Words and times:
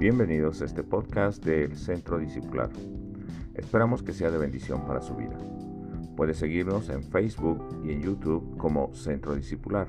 Bienvenidos 0.00 0.62
a 0.62 0.64
este 0.64 0.82
podcast 0.82 1.44
del 1.44 1.76
Centro 1.76 2.16
Discipular. 2.16 2.70
Esperamos 3.52 4.02
que 4.02 4.14
sea 4.14 4.30
de 4.30 4.38
bendición 4.38 4.86
para 4.86 5.02
su 5.02 5.14
vida. 5.14 5.36
Puede 6.16 6.32
seguirnos 6.32 6.88
en 6.88 7.02
Facebook 7.02 7.62
y 7.84 7.92
en 7.92 8.00
YouTube 8.00 8.56
como 8.56 8.94
Centro 8.94 9.34
Discipular. 9.34 9.88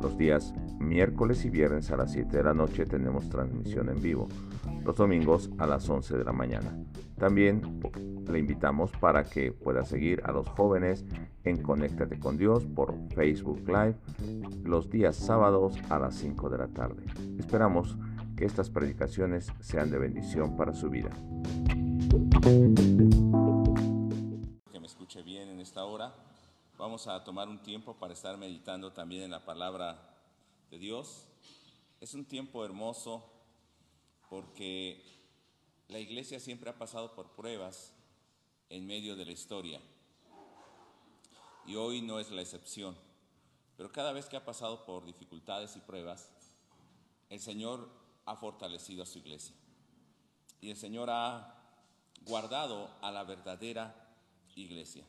Los 0.00 0.16
días 0.16 0.54
miércoles 0.78 1.44
y 1.44 1.50
viernes 1.50 1.90
a 1.90 1.98
las 1.98 2.12
7 2.12 2.34
de 2.34 2.44
la 2.44 2.54
noche 2.54 2.86
tenemos 2.86 3.28
transmisión 3.28 3.90
en 3.90 4.00
vivo. 4.00 4.26
Los 4.86 4.96
domingos 4.96 5.50
a 5.58 5.66
las 5.66 5.86
11 5.86 6.16
de 6.16 6.24
la 6.24 6.32
mañana. 6.32 6.74
También 7.18 7.60
le 8.26 8.38
invitamos 8.38 8.90
para 8.92 9.24
que 9.24 9.52
pueda 9.52 9.84
seguir 9.84 10.22
a 10.24 10.32
los 10.32 10.48
jóvenes 10.48 11.04
en 11.44 11.62
Conéctate 11.62 12.18
con 12.18 12.38
Dios 12.38 12.64
por 12.64 12.94
Facebook 13.14 13.62
Live 13.66 13.96
los 14.64 14.88
días 14.88 15.14
sábados 15.14 15.76
a 15.90 15.98
las 15.98 16.14
5 16.14 16.48
de 16.48 16.56
la 16.56 16.68
tarde. 16.68 17.04
Esperamos 17.38 17.98
que 18.36 18.44
estas 18.44 18.68
predicaciones 18.68 19.50
sean 19.60 19.90
de 19.90 19.98
bendición 19.98 20.56
para 20.56 20.74
su 20.74 20.90
vida. 20.90 21.10
Que 24.70 24.78
me 24.78 24.86
escuche 24.86 25.22
bien 25.22 25.48
en 25.48 25.60
esta 25.60 25.84
hora. 25.84 26.14
Vamos 26.76 27.06
a 27.06 27.24
tomar 27.24 27.48
un 27.48 27.62
tiempo 27.62 27.94
para 27.94 28.12
estar 28.12 28.36
meditando 28.36 28.92
también 28.92 29.22
en 29.22 29.30
la 29.30 29.44
palabra 29.46 29.98
de 30.70 30.78
Dios. 30.78 31.26
Es 32.00 32.12
un 32.12 32.26
tiempo 32.26 32.62
hermoso 32.62 33.24
porque 34.28 35.02
la 35.88 35.98
iglesia 35.98 36.38
siempre 36.38 36.68
ha 36.68 36.76
pasado 36.76 37.14
por 37.14 37.30
pruebas 37.30 37.94
en 38.68 38.86
medio 38.86 39.16
de 39.16 39.24
la 39.24 39.32
historia. 39.32 39.80
Y 41.64 41.76
hoy 41.76 42.02
no 42.02 42.20
es 42.20 42.30
la 42.30 42.42
excepción. 42.42 42.96
Pero 43.78 43.90
cada 43.90 44.12
vez 44.12 44.26
que 44.26 44.36
ha 44.36 44.44
pasado 44.44 44.84
por 44.84 45.06
dificultades 45.06 45.74
y 45.76 45.80
pruebas, 45.80 46.30
el 47.30 47.40
Señor 47.40 47.88
ha 48.26 48.36
fortalecido 48.36 49.02
a 49.02 49.06
su 49.06 49.18
iglesia. 49.18 49.54
Y 50.60 50.70
el 50.70 50.76
Señor 50.76 51.08
ha 51.10 51.54
guardado 52.22 52.90
a 53.00 53.10
la 53.10 53.24
verdadera 53.24 53.94
iglesia. 54.54 55.04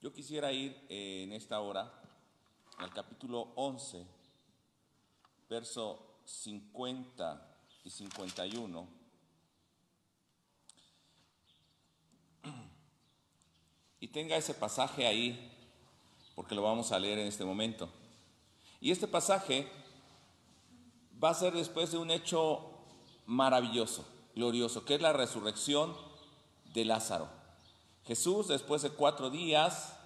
Yo 0.00 0.12
quisiera 0.12 0.52
ir 0.52 0.76
eh, 0.88 1.22
en 1.24 1.32
esta 1.32 1.60
hora 1.60 1.92
al 2.78 2.92
capítulo 2.92 3.52
11, 3.56 4.04
verso 5.48 6.20
50 6.24 7.56
y 7.84 7.90
51. 7.90 8.88
Y 14.00 14.08
tenga 14.08 14.36
ese 14.36 14.54
pasaje 14.54 15.06
ahí, 15.06 15.52
porque 16.34 16.54
lo 16.54 16.62
vamos 16.62 16.92
a 16.92 16.98
leer 16.98 17.18
en 17.18 17.26
este 17.26 17.44
momento. 17.44 17.90
Y 18.80 18.92
este 18.92 19.08
pasaje 19.08 19.68
va 21.22 21.30
a 21.30 21.34
ser 21.34 21.52
después 21.54 21.90
de 21.92 21.98
un 21.98 22.10
hecho 22.10 22.70
maravilloso, 23.26 24.06
glorioso, 24.34 24.84
que 24.84 24.94
es 24.94 25.00
la 25.00 25.12
resurrección 25.12 25.94
de 26.72 26.84
Lázaro. 26.84 27.28
Jesús, 28.04 28.48
después 28.48 28.82
de 28.82 28.90
cuatro 28.90 29.30
días, 29.30 29.96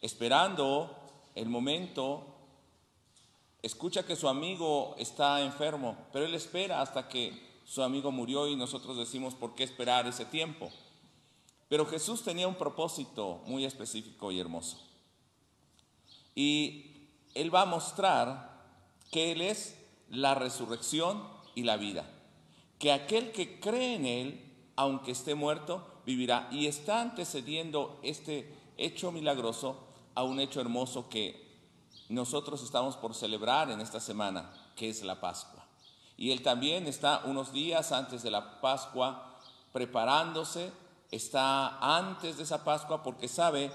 esperando 0.00 0.94
el 1.34 1.48
momento, 1.48 2.26
escucha 3.62 4.04
que 4.04 4.16
su 4.16 4.28
amigo 4.28 4.94
está 4.98 5.40
enfermo, 5.40 5.96
pero 6.12 6.26
él 6.26 6.34
espera 6.34 6.80
hasta 6.80 7.08
que 7.08 7.54
su 7.64 7.82
amigo 7.82 8.12
murió 8.12 8.46
y 8.46 8.56
nosotros 8.56 8.96
decimos, 8.96 9.34
¿por 9.34 9.54
qué 9.54 9.64
esperar 9.64 10.06
ese 10.06 10.26
tiempo? 10.26 10.70
Pero 11.68 11.86
Jesús 11.86 12.22
tenía 12.22 12.46
un 12.46 12.54
propósito 12.54 13.40
muy 13.46 13.64
específico 13.64 14.30
y 14.30 14.38
hermoso. 14.38 14.78
Y 16.34 17.08
Él 17.34 17.52
va 17.52 17.62
a 17.62 17.66
mostrar 17.66 18.62
que 19.10 19.32
Él 19.32 19.40
es 19.40 19.76
la 20.08 20.34
resurrección 20.34 21.22
y 21.54 21.62
la 21.62 21.76
vida. 21.76 22.10
Que 22.78 22.92
aquel 22.92 23.32
que 23.32 23.60
cree 23.60 23.94
en 23.94 24.06
Él, 24.06 24.52
aunque 24.76 25.12
esté 25.12 25.34
muerto, 25.34 25.86
vivirá. 26.06 26.48
Y 26.50 26.66
está 26.66 27.00
antecediendo 27.00 27.98
este 28.02 28.52
hecho 28.76 29.12
milagroso 29.12 29.78
a 30.14 30.22
un 30.22 30.40
hecho 30.40 30.60
hermoso 30.60 31.08
que 31.08 31.44
nosotros 32.08 32.62
estamos 32.62 32.96
por 32.96 33.14
celebrar 33.14 33.70
en 33.70 33.80
esta 33.80 34.00
semana, 34.00 34.52
que 34.76 34.88
es 34.88 35.02
la 35.02 35.20
Pascua. 35.20 35.64
Y 36.16 36.30
Él 36.30 36.42
también 36.42 36.86
está 36.86 37.22
unos 37.24 37.52
días 37.52 37.92
antes 37.92 38.22
de 38.22 38.30
la 38.30 38.60
Pascua 38.60 39.40
preparándose, 39.72 40.70
está 41.10 41.78
antes 41.96 42.36
de 42.36 42.44
esa 42.44 42.64
Pascua 42.64 43.02
porque 43.02 43.28
sabe 43.28 43.72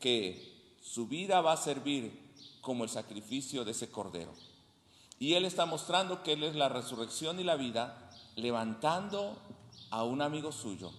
que 0.00 0.76
su 0.80 1.06
vida 1.06 1.40
va 1.40 1.52
a 1.52 1.56
servir 1.56 2.32
como 2.60 2.84
el 2.84 2.90
sacrificio 2.90 3.64
de 3.64 3.72
ese 3.72 3.90
cordero. 3.90 4.32
Y 5.22 5.34
Él 5.34 5.44
está 5.44 5.66
mostrando 5.66 6.24
que 6.24 6.32
Él 6.32 6.42
es 6.42 6.56
la 6.56 6.68
resurrección 6.68 7.38
y 7.38 7.44
la 7.44 7.54
vida, 7.54 8.10
levantando 8.34 9.38
a 9.90 10.02
un 10.02 10.20
amigo 10.20 10.50
suyo, 10.50 10.90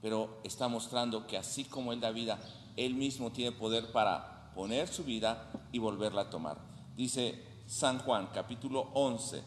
pero 0.00 0.38
está 0.44 0.68
mostrando 0.68 1.26
que 1.26 1.36
así 1.36 1.64
como 1.64 1.92
Él 1.92 1.98
da 1.98 2.12
vida, 2.12 2.38
Él 2.76 2.94
mismo 2.94 3.32
tiene 3.32 3.50
poder 3.50 3.90
para 3.90 4.52
poner 4.54 4.86
su 4.86 5.02
vida 5.02 5.50
y 5.72 5.80
volverla 5.80 6.20
a 6.20 6.30
tomar. 6.30 6.58
Dice 6.94 7.44
San 7.66 7.98
Juan, 7.98 8.28
capítulo 8.32 8.92
11, 8.94 9.42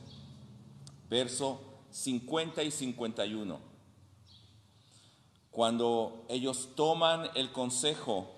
verso 1.10 1.62
50 1.90 2.64
y 2.64 2.72
51. 2.72 3.58
Cuando 5.50 6.26
ellos 6.28 6.72
toman 6.76 7.30
el 7.36 7.54
consejo 7.54 8.30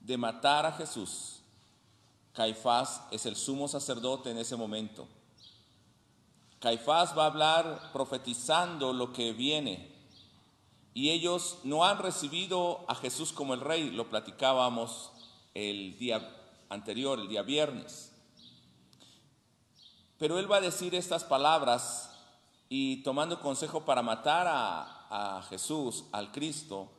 de 0.00 0.16
matar 0.16 0.64
a 0.64 0.72
Jesús, 0.72 1.43
Caifás 2.34 3.02
es 3.10 3.26
el 3.26 3.36
sumo 3.36 3.68
sacerdote 3.68 4.30
en 4.30 4.38
ese 4.38 4.56
momento. 4.56 5.06
Caifás 6.60 7.16
va 7.16 7.24
a 7.24 7.26
hablar 7.26 7.90
profetizando 7.92 8.92
lo 8.92 9.12
que 9.12 9.32
viene. 9.32 9.92
Y 10.94 11.10
ellos 11.10 11.58
no 11.64 11.84
han 11.84 11.98
recibido 11.98 12.84
a 12.88 12.94
Jesús 12.94 13.32
como 13.32 13.54
el 13.54 13.60
rey, 13.60 13.90
lo 13.90 14.08
platicábamos 14.08 15.12
el 15.54 15.96
día 15.98 16.28
anterior, 16.68 17.18
el 17.20 17.28
día 17.28 17.42
viernes. 17.42 18.12
Pero 20.18 20.38
él 20.38 20.50
va 20.50 20.56
a 20.56 20.60
decir 20.60 20.94
estas 20.94 21.24
palabras 21.24 22.10
y 22.68 23.02
tomando 23.02 23.40
consejo 23.40 23.84
para 23.84 24.02
matar 24.02 24.46
a, 24.48 24.90
Jesús, 25.48 26.06
al 26.10 26.32
Cristo, 26.32 26.90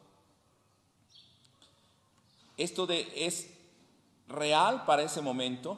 esto 2.55 2.87
de 2.87 3.11
es 3.25 3.54
real 4.27 4.85
para 4.85 5.03
ese 5.03 5.21
momento, 5.21 5.77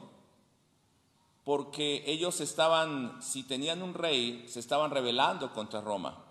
porque 1.43 2.03
ellos 2.05 2.41
estaban, 2.41 3.21
si 3.21 3.43
tenían 3.43 3.81
un 3.81 3.93
rey, 3.93 4.45
se 4.47 4.59
estaban 4.59 4.91
rebelando 4.91 5.53
contra 5.53 5.81
Roma. 5.81 6.23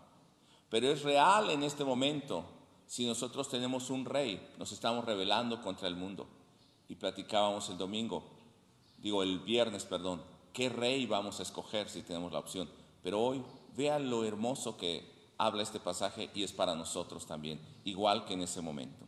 Pero 0.68 0.88
es 0.88 1.02
real 1.02 1.50
en 1.50 1.62
este 1.62 1.84
momento, 1.84 2.44
si 2.86 3.06
nosotros 3.06 3.48
tenemos 3.48 3.90
un 3.90 4.04
rey, 4.04 4.54
nos 4.58 4.72
estamos 4.72 5.04
rebelando 5.04 5.62
contra 5.62 5.88
el 5.88 5.96
mundo. 5.96 6.26
Y 6.88 6.96
platicábamos 6.96 7.68
el 7.70 7.78
domingo, 7.78 8.24
digo 8.98 9.22
el 9.22 9.40
viernes, 9.40 9.84
perdón, 9.84 10.22
qué 10.52 10.68
rey 10.68 11.06
vamos 11.06 11.40
a 11.40 11.42
escoger 11.42 11.88
si 11.88 12.02
tenemos 12.02 12.32
la 12.32 12.38
opción. 12.38 12.68
Pero 13.02 13.20
hoy 13.20 13.42
vean 13.76 14.10
lo 14.10 14.24
hermoso 14.24 14.76
que 14.76 15.16
habla 15.38 15.62
este 15.62 15.80
pasaje 15.80 16.30
y 16.34 16.42
es 16.42 16.52
para 16.52 16.74
nosotros 16.74 17.26
también, 17.26 17.60
igual 17.84 18.24
que 18.24 18.34
en 18.34 18.42
ese 18.42 18.60
momento. 18.60 19.06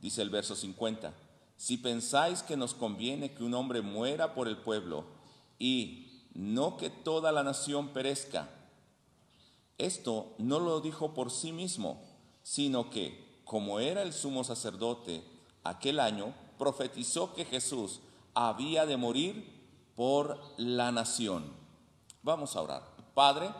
Dice 0.00 0.22
el 0.22 0.30
verso 0.30 0.56
50 0.56 1.12
si 1.60 1.76
pensáis 1.76 2.42
que 2.42 2.56
nos 2.56 2.72
conviene 2.72 3.34
que 3.34 3.44
un 3.44 3.52
hombre 3.52 3.82
muera 3.82 4.32
por 4.32 4.48
el 4.48 4.56
pueblo 4.56 5.04
y 5.58 6.24
no 6.32 6.78
que 6.78 6.88
toda 6.88 7.32
la 7.32 7.42
nación 7.42 7.88
perezca, 7.88 8.48
esto 9.76 10.32
no 10.38 10.58
lo 10.58 10.80
dijo 10.80 11.12
por 11.12 11.30
sí 11.30 11.52
mismo, 11.52 12.02
sino 12.42 12.88
que, 12.88 13.42
como 13.44 13.78
era 13.78 14.00
el 14.00 14.14
sumo 14.14 14.42
sacerdote 14.42 15.22
aquel 15.62 16.00
año, 16.00 16.32
profetizó 16.56 17.34
que 17.34 17.44
Jesús 17.44 18.00
había 18.32 18.86
de 18.86 18.96
morir 18.96 19.44
por 19.96 20.40
la 20.56 20.92
nación. 20.92 21.52
Vamos 22.22 22.56
a 22.56 22.62
orar. 22.62 22.96
Padre, 23.12 23.50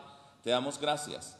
te 0.41 0.49
damos 0.49 0.79
gracias 0.79 1.37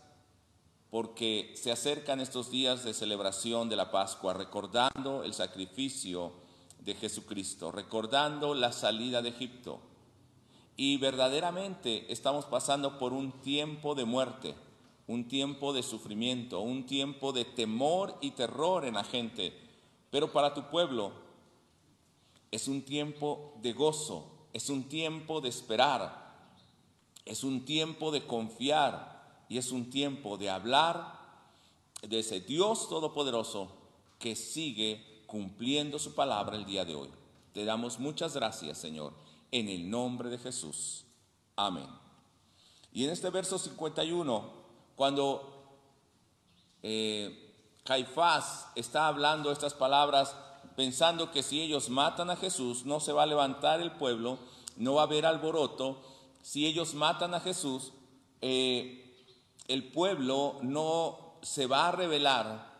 porque 0.91 1.55
se 1.55 1.71
acercan 1.71 2.19
estos 2.19 2.51
días 2.51 2.83
de 2.83 2.93
celebración 2.93 3.67
de 3.67 3.77
la 3.77 3.89
Pascua, 3.89 4.35
recordando 4.35 5.23
el 5.23 5.33
sacrificio 5.33 6.33
de 6.81 6.95
Jesucristo, 6.95 7.71
recordando 7.71 8.53
la 8.53 8.71
salida 8.71 9.21
de 9.21 9.29
Egipto. 9.29 9.79
Y 10.75 10.97
verdaderamente 10.97 12.11
estamos 12.11 12.45
pasando 12.45 12.97
por 12.97 13.13
un 13.13 13.31
tiempo 13.41 13.93
de 13.95 14.05
muerte, 14.05 14.55
un 15.07 15.27
tiempo 15.27 15.73
de 15.73 15.83
sufrimiento, 15.83 16.61
un 16.61 16.85
tiempo 16.85 17.33
de 17.33 17.45
temor 17.45 18.17
y 18.21 18.31
terror 18.31 18.85
en 18.85 18.95
la 18.95 19.03
gente. 19.03 19.53
Pero 20.09 20.31
para 20.31 20.53
tu 20.53 20.69
pueblo 20.69 21.11
es 22.49 22.67
un 22.67 22.81
tiempo 22.81 23.53
de 23.61 23.73
gozo, 23.73 24.47
es 24.53 24.69
un 24.69 24.89
tiempo 24.89 25.39
de 25.39 25.49
esperar, 25.49 26.35
es 27.25 27.43
un 27.43 27.63
tiempo 27.63 28.11
de 28.11 28.25
confiar 28.25 29.45
y 29.49 29.57
es 29.57 29.71
un 29.71 29.89
tiempo 29.89 30.37
de 30.37 30.49
hablar 30.49 31.19
de 32.01 32.19
ese 32.19 32.41
Dios 32.41 32.89
todopoderoso 32.89 33.71
que 34.17 34.35
sigue 34.35 35.10
cumpliendo 35.31 35.97
su 35.97 36.13
palabra 36.13 36.57
el 36.57 36.65
día 36.65 36.83
de 36.83 36.93
hoy. 36.93 37.09
Te 37.53 37.63
damos 37.63 37.99
muchas 37.99 38.35
gracias, 38.35 38.77
Señor, 38.77 39.13
en 39.49 39.69
el 39.69 39.89
nombre 39.89 40.29
de 40.29 40.37
Jesús. 40.37 41.05
Amén. 41.55 41.87
Y 42.91 43.05
en 43.05 43.11
este 43.11 43.29
verso 43.29 43.57
51 43.57 44.51
Cuando 44.97 45.77
eh, 46.83 47.55
Caifás 47.85 48.67
está 48.75 49.07
hablando 49.07 49.53
estas 49.53 49.73
palabras 49.73 50.35
pensando 50.75 51.31
que 51.31 51.43
si 51.43 51.61
ellos 51.61 51.89
matan 51.89 52.29
a 52.29 52.35
Jesús 52.35 52.85
no 52.85 52.99
se 52.99 53.13
va 53.13 53.23
a 53.23 53.27
levantar 53.27 53.79
el 53.79 53.93
pueblo, 53.93 54.37
no 54.75 54.95
va 54.95 55.03
a 55.03 55.05
haber 55.05 55.25
alboroto, 55.25 56.01
si 56.41 56.65
ellos 56.65 56.93
matan 56.93 57.33
a 57.33 57.39
Jesús, 57.39 57.93
eh, 58.41 59.15
el 59.69 59.91
pueblo 59.93 60.57
no 60.61 61.37
se 61.41 61.67
va 61.67 61.87
a 61.87 61.91
rebelar 61.93 62.70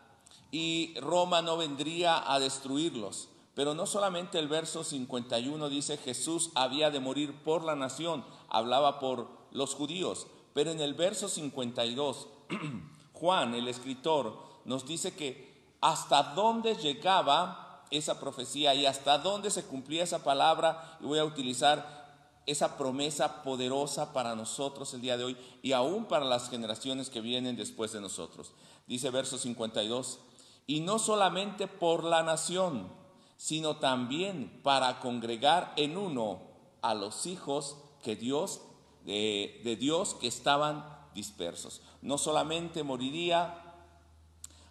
y 0.52 0.94
Roma 1.00 1.42
no 1.42 1.56
vendría 1.56 2.32
a 2.32 2.38
destruirlos. 2.38 3.28
Pero 3.54 3.74
no 3.74 3.86
solamente 3.86 4.38
el 4.38 4.48
verso 4.48 4.84
51 4.84 5.68
dice 5.68 5.96
Jesús 5.96 6.50
había 6.54 6.90
de 6.90 7.00
morir 7.00 7.42
por 7.42 7.64
la 7.64 7.74
nación, 7.74 8.24
hablaba 8.48 9.00
por 9.00 9.28
los 9.50 9.74
judíos, 9.74 10.26
pero 10.54 10.70
en 10.70 10.80
el 10.80 10.94
verso 10.94 11.28
52 11.28 12.28
Juan, 13.12 13.54
el 13.54 13.68
escritor, 13.68 14.38
nos 14.64 14.86
dice 14.86 15.14
que 15.14 15.76
hasta 15.80 16.34
dónde 16.34 16.76
llegaba 16.76 17.84
esa 17.90 18.20
profecía 18.20 18.74
y 18.74 18.86
hasta 18.86 19.18
dónde 19.18 19.50
se 19.50 19.64
cumplía 19.64 20.04
esa 20.04 20.24
palabra, 20.24 20.98
y 21.00 21.04
voy 21.04 21.18
a 21.18 21.24
utilizar 21.24 22.02
esa 22.46 22.76
promesa 22.76 23.42
poderosa 23.42 24.12
para 24.12 24.34
nosotros 24.34 24.92
el 24.94 25.00
día 25.00 25.16
de 25.16 25.24
hoy 25.24 25.36
y 25.62 25.72
aún 25.72 26.06
para 26.06 26.24
las 26.24 26.50
generaciones 26.50 27.08
que 27.08 27.20
vienen 27.20 27.56
después 27.56 27.92
de 27.92 28.00
nosotros. 28.00 28.52
Dice 28.86 29.10
verso 29.10 29.38
52, 29.38 30.18
y 30.66 30.80
no 30.80 30.98
solamente 30.98 31.66
por 31.66 32.04
la 32.04 32.22
nación, 32.22 32.88
sino 33.36 33.76
también 33.76 34.60
para 34.62 35.00
congregar 35.00 35.72
en 35.76 35.96
uno 35.96 36.40
a 36.80 36.94
los 36.94 37.26
hijos 37.26 37.76
que 38.02 38.16
Dios, 38.16 38.60
de, 39.04 39.76
Dios 39.80 40.14
que 40.14 40.28
estaban 40.28 40.84
dispersos. 41.14 41.82
No 42.02 42.18
solamente 42.18 42.82
moriría 42.82 43.76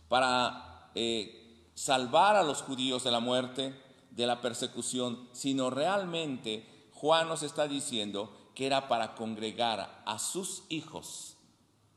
para 0.07 0.89
eh, 0.95 1.69
salvar 1.75 2.35
a 2.35 2.43
los 2.43 2.61
judíos 2.61 3.03
de 3.03 3.11
la 3.11 3.19
muerte, 3.19 3.79
de 4.11 4.27
la 4.27 4.41
persecución, 4.41 5.29
sino 5.31 5.69
realmente 5.69 6.89
Juan 6.93 7.27
nos 7.27 7.43
está 7.43 7.67
diciendo 7.67 8.31
que 8.53 8.67
era 8.67 8.87
para 8.87 9.15
congregar 9.15 10.03
a 10.05 10.19
sus 10.19 10.63
hijos 10.69 11.37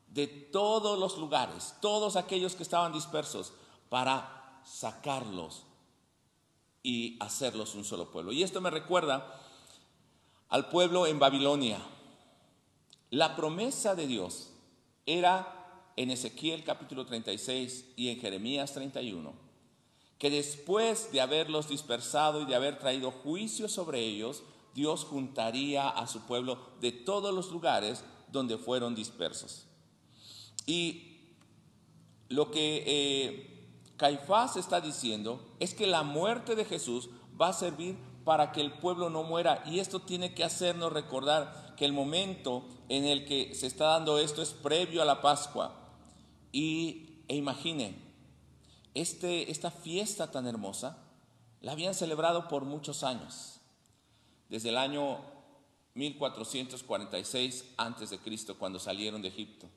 de 0.09 0.29
todos 0.29 0.99
los 0.99 1.19
lugares, 1.19 1.75
todos 1.81 2.15
aquellos 2.15 2.55
que 2.55 2.63
estaban 2.63 2.93
dispersos, 2.93 3.53
para 3.89 4.61
sacarlos 4.65 5.65
y 6.83 7.17
hacerlos 7.21 7.75
un 7.75 7.85
solo 7.85 8.11
pueblo. 8.11 8.33
Y 8.33 8.43
esto 8.43 8.61
me 8.61 8.71
recuerda 8.71 9.41
al 10.49 10.69
pueblo 10.69 11.07
en 11.07 11.19
Babilonia. 11.19 11.79
La 13.11 13.37
promesa 13.37 13.95
de 13.95 14.07
Dios 14.07 14.51
era 15.07 15.93
en 15.97 16.11
Ezequiel 16.11 16.65
capítulo 16.65 17.07
36 17.07 17.93
y 17.97 18.09
en 18.09 18.21
Jeremías 18.21 18.73
31, 18.73 19.33
que 20.19 20.31
después 20.31 21.13
de 21.13 21.21
haberlos 21.21 21.69
dispersado 21.69 22.43
y 22.43 22.47
de 22.47 22.55
haber 22.55 22.79
traído 22.79 23.11
juicio 23.11 23.69
sobre 23.69 24.01
ellos, 24.01 24.43
Dios 24.75 25.05
juntaría 25.05 25.89
a 25.89 26.07
su 26.07 26.23
pueblo 26.23 26.59
de 26.81 26.93
todos 26.93 27.33
los 27.33 27.51
lugares 27.51 28.05
donde 28.29 28.59
fueron 28.59 28.95
dispersos. 28.95 29.67
Y 30.67 31.15
lo 32.29 32.51
que 32.51 32.83
eh, 32.87 33.54
Caifás 33.97 34.57
está 34.57 34.81
diciendo 34.81 35.45
es 35.61 35.75
que 35.75 35.87
la 35.87 36.03
muerte 36.03 36.57
de 36.57 36.65
Jesús 36.65 37.11
va 37.41 37.49
a 37.49 37.53
servir 37.53 37.97
para 38.25 38.53
que 38.53 38.61
el 38.61 38.73
pueblo 38.73 39.11
no 39.11 39.23
muera. 39.23 39.63
Y 39.67 39.81
esto 39.81 40.01
tiene 40.01 40.35
que 40.35 40.45
hacernos 40.45 40.93
recordar 40.93 41.75
que 41.77 41.85
el 41.85 41.93
momento 41.93 42.65
en 42.89 43.05
el 43.05 43.25
que 43.27 43.55
se 43.55 43.67
está 43.67 43.87
dando 43.87 44.19
esto 44.19 44.43
es 44.43 44.51
previo 44.51 45.03
a 45.03 45.05
la 45.05 45.21
Pascua. 45.21 45.75
Y 46.53 47.23
e 47.29 47.37
imagine, 47.37 47.97
este, 48.95 49.51
esta 49.51 49.71
fiesta 49.71 50.31
tan 50.31 50.47
hermosa 50.47 50.99
la 51.61 51.73
habían 51.73 51.95
celebrado 51.95 52.49
por 52.49 52.65
muchos 52.65 53.03
años, 53.03 53.61
desde 54.51 54.69
el 54.69 54.77
año 54.77 55.21
1446 55.95 57.73
antes 57.77 58.11
de 58.11 58.19
Cristo, 58.19 58.59
cuando 58.59 58.79
salieron 58.79 59.23
de 59.23 59.29
Egipto. 59.29 59.69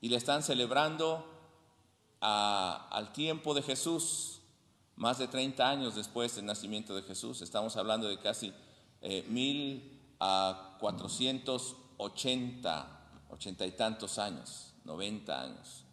Y 0.00 0.08
la 0.08 0.16
están 0.16 0.42
celebrando 0.42 1.24
al 2.22 3.12
tiempo 3.12 3.52
de 3.52 3.62
Jesús, 3.62 4.40
más 4.96 5.18
de 5.18 5.26
30 5.26 5.68
años 5.68 5.96
después 5.96 6.36
del 6.36 6.46
nacimiento 6.46 6.94
de 6.94 7.02
Jesús, 7.02 7.42
estamos 7.42 7.76
hablando 7.76 8.08
de 8.08 8.18
casi 8.18 8.54
eh, 9.00 9.26
mil 9.28 10.00
a 10.20 10.76
480, 10.78 13.00
ochenta 13.28 13.66
y 13.66 13.72
tantos 13.72 14.18
años, 14.18 14.72
90 14.84 15.40
años. 15.40 15.84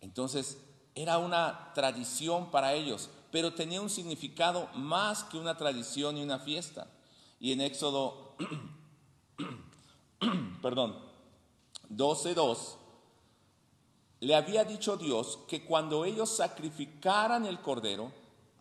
Entonces, 0.00 0.58
era 0.96 1.18
una 1.18 1.72
tradición 1.74 2.50
para 2.50 2.74
ellos, 2.74 3.08
pero 3.30 3.54
tenía 3.54 3.80
un 3.80 3.90
significado 3.90 4.68
más 4.74 5.22
que 5.22 5.38
una 5.38 5.56
tradición 5.56 6.16
y 6.16 6.24
una 6.24 6.40
fiesta. 6.40 6.88
Y 7.38 7.52
en 7.52 7.60
Éxodo, 7.60 8.34
perdón, 10.62 10.98
12.2 11.88 12.87
le 14.20 14.34
había 14.34 14.64
dicho 14.64 14.96
Dios 14.96 15.38
que 15.46 15.64
cuando 15.64 16.04
ellos 16.04 16.28
sacrificaran 16.30 17.46
el 17.46 17.60
cordero, 17.60 18.12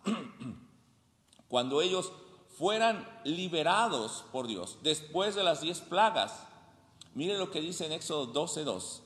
cuando 1.48 1.82
ellos 1.82 2.12
fueran 2.58 3.08
liberados 3.24 4.24
por 4.32 4.48
Dios 4.48 4.80
después 4.82 5.36
de 5.36 5.44
las 5.44 5.62
diez 5.62 5.80
plagas, 5.80 6.44
mire 7.14 7.38
lo 7.38 7.52
que 7.52 7.62
dice 7.62 7.86
en 7.86 7.92
Éxodo 7.94 8.34
12:2, 8.34 9.02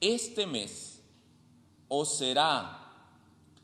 este 0.00 0.46
mes 0.46 1.00
os 1.88 2.16
será, 2.16 2.92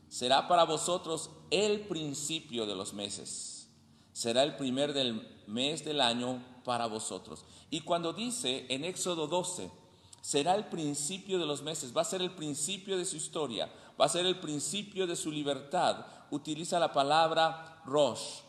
será 0.07 0.47
para 0.47 0.63
vosotros 0.63 1.29
el 1.51 1.81
principio 1.81 2.65
de 2.65 2.75
los 2.75 2.93
meses, 2.93 3.69
será 4.13 4.43
el 4.43 4.55
primer 4.55 4.93
del 4.93 5.43
mes 5.47 5.83
del 5.83 5.99
año 5.99 6.41
para 6.63 6.87
vosotros. 6.87 7.43
Y 7.69 7.81
cuando 7.81 8.13
dice 8.13 8.65
en 8.69 8.85
Éxodo 8.85 9.27
12, 9.27 9.69
será 10.23 10.55
el 10.55 10.67
principio 10.67 11.37
de 11.37 11.45
los 11.45 11.63
meses, 11.63 11.95
va 11.95 11.99
a 11.99 12.05
ser 12.05 12.21
el 12.21 12.31
principio 12.31 12.97
de 12.97 13.03
su 13.03 13.17
historia, 13.17 13.69
va 13.99 14.05
a 14.05 14.09
ser 14.09 14.25
el 14.25 14.39
principio 14.39 15.05
de 15.05 15.17
su 15.17 15.29
libertad. 15.29 16.05
Utiliza 16.31 16.79
la 16.79 16.93
palabra 16.93 17.81
Rosh, 17.85 18.39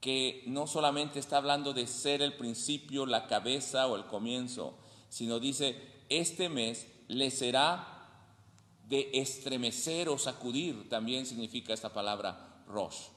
que 0.00 0.44
no 0.46 0.68
solamente 0.68 1.18
está 1.18 1.38
hablando 1.38 1.72
de 1.72 1.88
ser 1.88 2.22
el 2.22 2.36
principio, 2.36 3.06
la 3.06 3.26
cabeza 3.26 3.88
o 3.88 3.96
el 3.96 4.04
comienzo, 4.04 4.78
sino 5.08 5.40
dice, 5.40 5.76
este 6.08 6.48
mes 6.48 6.86
le 7.08 7.32
será 7.32 7.88
de 8.86 9.10
estremecer 9.14 10.08
o 10.08 10.16
sacudir, 10.16 10.88
también 10.88 11.26
significa 11.26 11.74
esta 11.74 11.92
palabra 11.92 12.62
Rosh. 12.68 13.08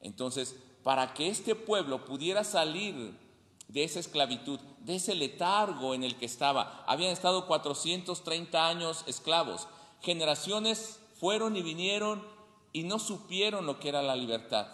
Entonces, 0.00 0.54
para 0.84 1.12
que 1.12 1.26
este 1.26 1.56
pueblo 1.56 2.04
pudiera 2.04 2.44
salir 2.44 3.18
de 3.66 3.82
esa 3.82 3.98
esclavitud, 3.98 4.60
de 4.84 4.96
ese 4.96 5.14
letargo 5.14 5.94
en 5.94 6.04
el 6.04 6.16
que 6.16 6.26
estaba. 6.26 6.84
Habían 6.86 7.10
estado 7.10 7.46
430 7.46 8.68
años 8.68 9.02
esclavos. 9.06 9.66
Generaciones 10.00 11.00
fueron 11.18 11.56
y 11.56 11.62
vinieron 11.62 12.22
y 12.72 12.82
no 12.82 12.98
supieron 12.98 13.66
lo 13.66 13.80
que 13.80 13.88
era 13.88 14.02
la 14.02 14.14
libertad. 14.14 14.68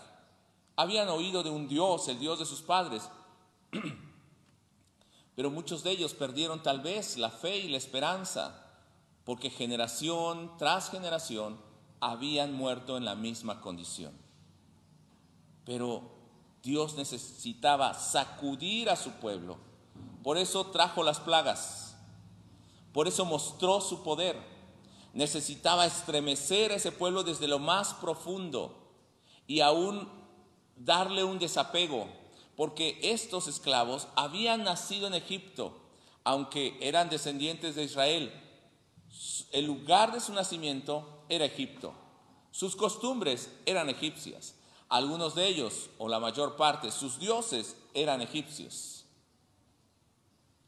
Habían 0.74 1.08
oído 1.08 1.42
de 1.42 1.50
un 1.50 1.68
Dios, 1.68 2.08
el 2.08 2.18
Dios 2.18 2.38
de 2.40 2.46
sus 2.46 2.62
padres, 2.62 3.08
pero 5.36 5.50
muchos 5.50 5.84
de 5.84 5.92
ellos 5.92 6.14
perdieron 6.14 6.62
tal 6.62 6.80
vez 6.80 7.16
la 7.16 7.30
fe 7.30 7.58
y 7.58 7.68
la 7.68 7.76
esperanza, 7.76 8.66
porque 9.24 9.50
generación 9.50 10.50
tras 10.58 10.90
generación 10.90 11.60
habían 12.00 12.52
muerto 12.52 12.96
en 12.96 13.04
la 13.04 13.14
misma 13.14 13.60
condición. 13.60 14.12
Pero 15.64 16.10
Dios 16.62 16.96
necesitaba 16.96 17.94
sacudir 17.94 18.90
a 18.90 18.96
su 18.96 19.12
pueblo. 19.12 19.69
Por 20.22 20.38
eso 20.38 20.66
trajo 20.66 21.02
las 21.02 21.20
plagas. 21.20 21.96
Por 22.92 23.08
eso 23.08 23.24
mostró 23.24 23.80
su 23.80 24.02
poder. 24.02 24.36
Necesitaba 25.12 25.86
estremecer 25.86 26.72
a 26.72 26.76
ese 26.76 26.92
pueblo 26.92 27.22
desde 27.22 27.48
lo 27.48 27.58
más 27.58 27.94
profundo 27.94 28.76
y 29.46 29.60
aún 29.60 30.08
darle 30.76 31.24
un 31.24 31.38
desapego, 31.38 32.08
porque 32.56 32.98
estos 33.02 33.48
esclavos 33.48 34.08
habían 34.14 34.64
nacido 34.64 35.06
en 35.06 35.14
Egipto, 35.14 35.76
aunque 36.24 36.78
eran 36.80 37.10
descendientes 37.10 37.74
de 37.74 37.84
Israel. 37.84 38.32
El 39.52 39.66
lugar 39.66 40.12
de 40.12 40.20
su 40.20 40.32
nacimiento 40.32 41.24
era 41.28 41.44
Egipto. 41.44 41.92
Sus 42.52 42.76
costumbres 42.76 43.50
eran 43.66 43.88
egipcias. 43.88 44.54
Algunos 44.88 45.34
de 45.34 45.46
ellos, 45.46 45.90
o 45.98 46.08
la 46.08 46.18
mayor 46.18 46.56
parte, 46.56 46.90
sus 46.90 47.18
dioses 47.20 47.76
eran 47.94 48.22
egipcios. 48.22 48.99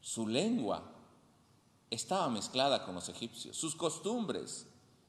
Su 0.02 0.26
lengua 0.26 0.82
estaba 1.90 2.28
mezclada 2.28 2.85
con 2.85 2.94
los 2.94 3.09
egipcios, 3.09 3.56
sus 3.56 3.76
costumbres 3.76 4.66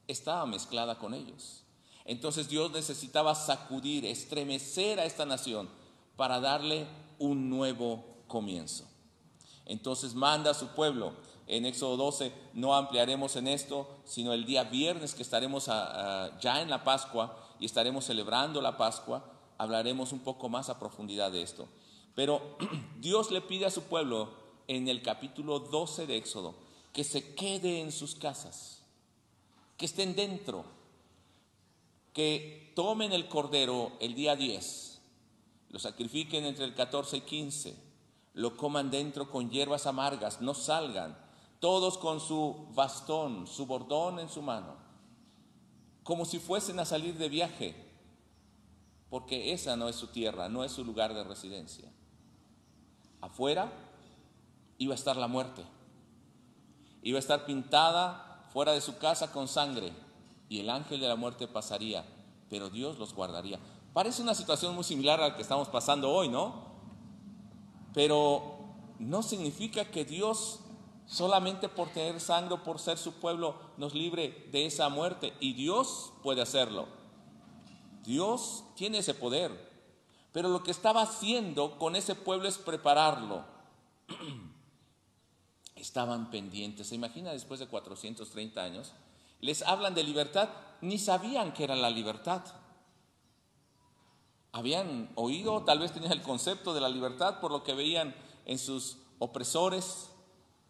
estaban 0.08 0.52
mezclada 0.52 1.00
con 1.00 1.14
ellos. 1.14 1.64
Entonces 2.06 2.48
Dios 2.48 2.72
necesitaba 2.72 3.34
sacudir, 3.34 4.06
estremecer 4.06 5.00
a 5.00 5.06
esta 5.06 5.26
nación 5.26 5.68
para 6.16 6.40
darle 6.40 6.86
un 7.18 7.50
nuevo 7.50 8.04
comienzo. 8.28 8.86
Entonces 9.66 10.14
manda 10.14 10.52
a 10.52 10.54
su 10.56 10.68
pueblo 10.70 11.14
en 11.48 11.66
Éxodo 11.66 11.98
12, 11.98 12.32
no 12.54 12.76
ampliaremos 12.76 13.36
en 13.36 13.48
esto, 13.48 13.88
sino 14.06 14.34
el 14.34 14.46
día 14.46 14.64
viernes 14.64 15.16
que 15.16 15.24
estaremos 15.24 15.66
ya 15.66 16.62
en 16.62 16.70
la 16.70 16.84
Pascua 16.84 17.38
y 17.60 17.66
estaremos 17.66 18.06
celebrando 18.06 18.62
la 18.62 18.78
Pascua, 18.78 19.26
hablaremos 19.58 20.12
un 20.12 20.20
poco 20.20 20.50
más 20.50 20.70
a 20.70 20.78
profundidad 20.78 21.32
de 21.32 21.42
esto. 21.42 21.68
Pero 22.14 22.58
Dios 23.00 23.32
le 23.32 23.42
pide 23.42 23.66
a 23.66 23.72
su 23.72 23.84
pueblo 23.84 24.43
en 24.68 24.88
el 24.88 25.02
capítulo 25.02 25.60
12 25.60 26.08
de 26.08 26.18
Éxodo 26.18 26.56
que 26.94 27.04
se 27.04 27.34
quede 27.34 27.82
en 27.82 27.92
sus 27.92 28.16
casas, 28.16 28.84
que 29.78 29.86
estén 29.86 30.16
dentro, 30.16 30.64
que 32.14 32.72
tomen 32.76 33.12
el 33.12 33.28
cordero 33.28 33.94
el 34.00 34.14
día 34.14 34.36
10, 34.36 35.02
lo 35.72 35.80
sacrifiquen 35.80 36.46
entre 36.46 36.66
el 36.66 36.76
14 36.76 37.18
y 37.18 37.22
15, 37.22 37.76
lo 38.36 38.56
coman 38.56 38.92
dentro 38.92 39.30
con 39.32 39.50
hierbas 39.50 39.88
amargas, 39.88 40.40
no 40.40 40.54
salgan, 40.54 41.18
todos 41.60 41.98
con 41.98 42.20
su 42.20 42.68
bastón, 42.76 43.48
su 43.48 43.66
bordón 43.66 44.20
en 44.20 44.30
su 44.30 44.44
mano, 44.44 44.76
como 46.04 46.26
si 46.26 46.38
fuesen 46.38 46.80
a 46.80 46.86
salir 46.86 47.18
de 47.18 47.30
viaje, 47.30 47.76
porque 49.10 49.54
esa 49.54 49.76
no 49.76 49.90
es 49.90 49.96
su 49.96 50.08
tierra, 50.08 50.48
no 50.48 50.64
es 50.64 50.72
su 50.72 50.86
lugar 50.86 51.16
de 51.16 51.24
residencia. 51.24 51.92
Afuera 53.22 53.72
iba 54.78 54.94
a 54.94 54.96
estar 54.96 55.18
la 55.18 55.28
muerte, 55.28 55.64
iba 57.02 57.18
a 57.18 57.20
estar 57.20 57.46
pintada 57.46 58.48
fuera 58.52 58.72
de 58.72 58.82
su 58.82 58.98
casa 58.98 59.32
con 59.32 59.48
sangre, 59.48 59.94
y 60.50 60.60
el 60.60 60.70
ángel 60.70 61.00
de 61.00 61.08
la 61.08 61.16
muerte 61.16 61.48
pasaría, 61.48 62.06
pero 62.50 62.70
Dios 62.70 63.00
los 63.00 63.14
guardaría. 63.14 63.60
Parece 63.94 64.22
una 64.22 64.36
situación 64.36 64.76
muy 64.76 64.84
similar 64.84 65.20
a 65.20 65.30
la 65.30 65.36
que 65.36 65.42
estamos 65.42 65.70
pasando 65.70 66.12
hoy, 66.12 66.30
¿no? 66.30 66.74
Pero 67.94 68.60
no 69.00 69.22
significa 69.24 69.86
que 69.86 70.06
Dios 70.06 70.60
solamente 71.06 71.70
por 71.70 71.90
tener 71.90 72.20
sangre 72.20 72.58
por 72.58 72.80
ser 72.80 72.98
su 72.98 73.14
pueblo 73.14 73.56
nos 73.78 73.94
libre 73.94 74.48
de 74.52 74.66
esa 74.66 74.90
muerte. 74.90 75.34
Y 75.40 75.54
Dios 75.54 76.14
puede 76.24 76.42
hacerlo. 76.42 76.88
Dios 78.04 78.64
tiene 78.76 79.00
ese 79.00 79.14
poder. 79.14 79.72
Pero 80.32 80.50
lo 80.50 80.64
que 80.64 80.72
estaba 80.72 81.04
haciendo 81.04 81.78
con 81.78 81.96
ese 81.96 82.16
pueblo 82.16 82.48
es 82.48 82.58
prepararlo. 82.58 83.46
Estaban 85.84 86.32
pendientes. 86.32 86.88
¿Se 86.88 86.96
imagina 86.96 87.34
después 87.34 87.60
de 87.60 87.68
430 87.68 88.64
años? 88.64 88.94
Les 89.42 89.64
hablan 89.64 89.94
de 89.94 90.06
libertad. 90.06 90.48
Ni 90.80 90.98
sabían 90.98 91.52
que 91.52 91.66
era 91.66 91.76
la 91.76 91.90
libertad. 91.90 92.42
Habían 94.54 95.12
oído, 95.16 95.64
tal 95.66 95.80
vez 95.80 95.92
tenían 95.92 96.14
el 96.14 96.22
concepto 96.22 96.74
de 96.74 96.80
la 96.80 96.88
libertad 96.88 97.42
por 97.42 97.52
lo 97.52 97.66
que 97.66 97.74
veían 97.74 98.16
en 98.46 98.60
sus 98.60 98.96
opresores, 99.20 100.08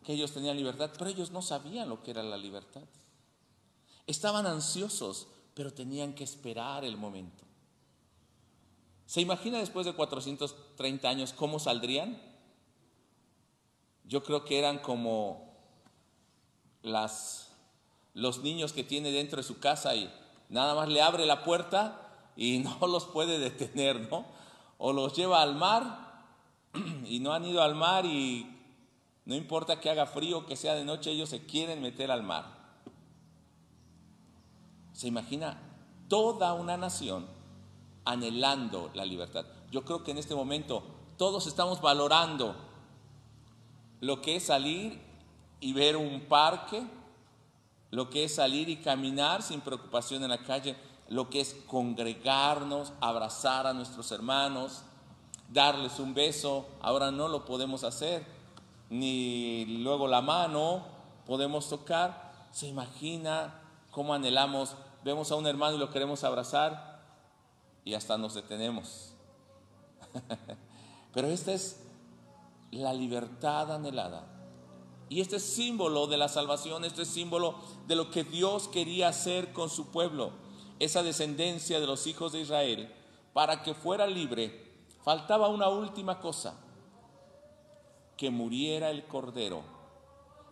que 0.04 0.14
ellos 0.14 0.32
tenían 0.32 0.58
libertad, 0.58 0.90
pero 0.98 1.12
ellos 1.12 1.30
no 1.30 1.44
sabían 1.44 1.90
lo 1.90 2.02
que 2.02 2.10
era 2.10 2.24
la 2.24 2.38
libertad. 2.38 2.82
Estaban 4.08 4.48
ansiosos, 4.48 5.28
pero 5.54 5.72
tenían 5.72 6.16
que 6.16 6.24
esperar 6.24 6.84
el 6.86 6.98
momento. 6.98 7.44
¿Se 9.06 9.22
imagina 9.22 9.60
después 9.60 9.86
de 9.86 9.94
430 9.94 11.08
años 11.08 11.34
cómo 11.34 11.60
saldrían? 11.60 12.20
Yo 14.06 14.24
creo 14.24 14.46
que 14.46 14.60
eran 14.60 14.80
como 14.80 15.54
las, 16.82 17.52
los 18.14 18.40
niños 18.40 18.74
que 18.74 18.84
tiene 18.84 19.12
dentro 19.12 19.38
de 19.38 19.44
su 19.44 19.60
casa 19.60 19.96
y 19.96 20.14
nada 20.50 20.76
más 20.76 20.90
le 20.90 21.02
abre 21.02 21.26
la 21.26 21.44
puerta 21.44 22.00
y 22.36 22.60
no 22.60 22.88
los 22.88 23.06
puede 23.06 23.40
detener, 23.40 24.10
¿no? 24.10 24.26
O 24.78 24.94
los 24.94 25.16
lleva 25.16 25.42
al 25.42 25.56
mar 25.56 26.26
y 27.06 27.20
no 27.20 27.34
han 27.34 27.46
ido 27.46 27.62
al 27.62 27.76
mar 27.76 28.06
y 28.06 28.54
no 29.26 29.36
importa 29.36 29.80
que 29.80 29.90
haga 29.90 30.06
frío, 30.06 30.46
que 30.46 30.58
sea 30.58 30.76
de 30.76 30.84
noche, 30.84 31.12
ellos 31.12 31.30
se 31.30 31.46
quieren 31.46 31.82
meter 31.82 32.12
al 32.12 32.24
mar. 32.24 32.64
¿Se 34.92 35.08
imagina 35.08 35.60
toda 36.10 36.54
una 36.54 36.78
nación 36.78 37.26
anhelando 38.06 38.92
la 38.94 39.06
libertad? 39.06 39.46
Yo 39.72 39.86
creo 39.86 40.04
que 40.04 40.12
en 40.12 40.18
este 40.18 40.36
momento 40.36 40.84
todos 41.18 41.48
estamos 41.48 41.82
valorando 41.82 42.56
lo 44.04 44.22
que 44.22 44.36
es 44.36 44.44
salir 44.44 45.00
y 45.62 45.72
ver 45.72 45.96
un 45.96 46.26
parque, 46.26 46.86
lo 47.90 48.10
que 48.10 48.26
es 48.26 48.36
salir 48.36 48.68
y 48.68 48.82
caminar 48.82 49.42
sin 49.42 49.62
preocupación 49.62 50.24
en 50.24 50.30
la 50.30 50.44
calle, 50.44 50.76
lo 51.08 51.30
que 51.30 51.40
es 51.40 51.56
congregarnos, 51.68 52.92
abrazar 53.00 53.66
a 53.66 53.72
nuestros 53.72 54.12
hermanos, 54.12 54.84
darles 55.48 56.00
un 56.00 56.14
beso. 56.14 56.68
Ahora 56.82 57.12
no 57.12 57.30
lo 57.30 57.46
podemos 57.46 57.86
hacer 57.86 58.26
ni 58.90 59.64
luego 59.84 60.10
la 60.10 60.22
mano 60.22 60.84
podemos 61.26 61.70
tocar. 61.70 62.34
Se 62.52 62.68
imagina 62.68 63.62
cómo 63.90 64.14
anhelamos, 64.14 64.76
vemos 65.06 65.32
a 65.32 65.36
un 65.36 65.48
hermano 65.48 65.78
y 65.78 65.80
lo 65.80 65.92
queremos 65.92 66.26
abrazar 66.26 67.00
y 67.86 67.94
hasta 67.94 68.18
nos 68.18 68.34
detenemos. 68.34 69.14
Pero 71.14 71.30
esta 71.30 71.54
es 71.54 71.83
la 72.74 72.94
libertad 72.94 73.72
anhelada. 73.72 74.28
Y 75.10 75.22
este 75.22 75.36
es 75.36 75.44
símbolo 75.44 76.08
de 76.08 76.18
la 76.18 76.28
salvación, 76.28 76.86
este 76.86 77.04
es 77.04 77.08
símbolo 77.08 77.56
de 77.88 77.96
lo 77.96 78.10
que 78.10 78.24
Dios 78.24 78.68
quería 78.68 79.10
hacer 79.10 79.54
con 79.54 79.70
su 79.70 79.92
pueblo, 79.92 80.32
esa 80.80 81.04
descendencia 81.04 81.80
de 81.80 81.88
los 81.88 82.08
hijos 82.08 82.32
de 82.32 82.42
Israel, 82.42 82.92
para 83.34 83.62
que 83.62 83.74
fuera 83.74 84.08
libre. 84.08 84.74
Faltaba 85.04 85.50
una 85.50 85.70
última 85.70 86.20
cosa, 86.20 86.56
que 88.18 88.30
muriera 88.30 88.90
el 88.90 89.06
cordero. 89.06 89.64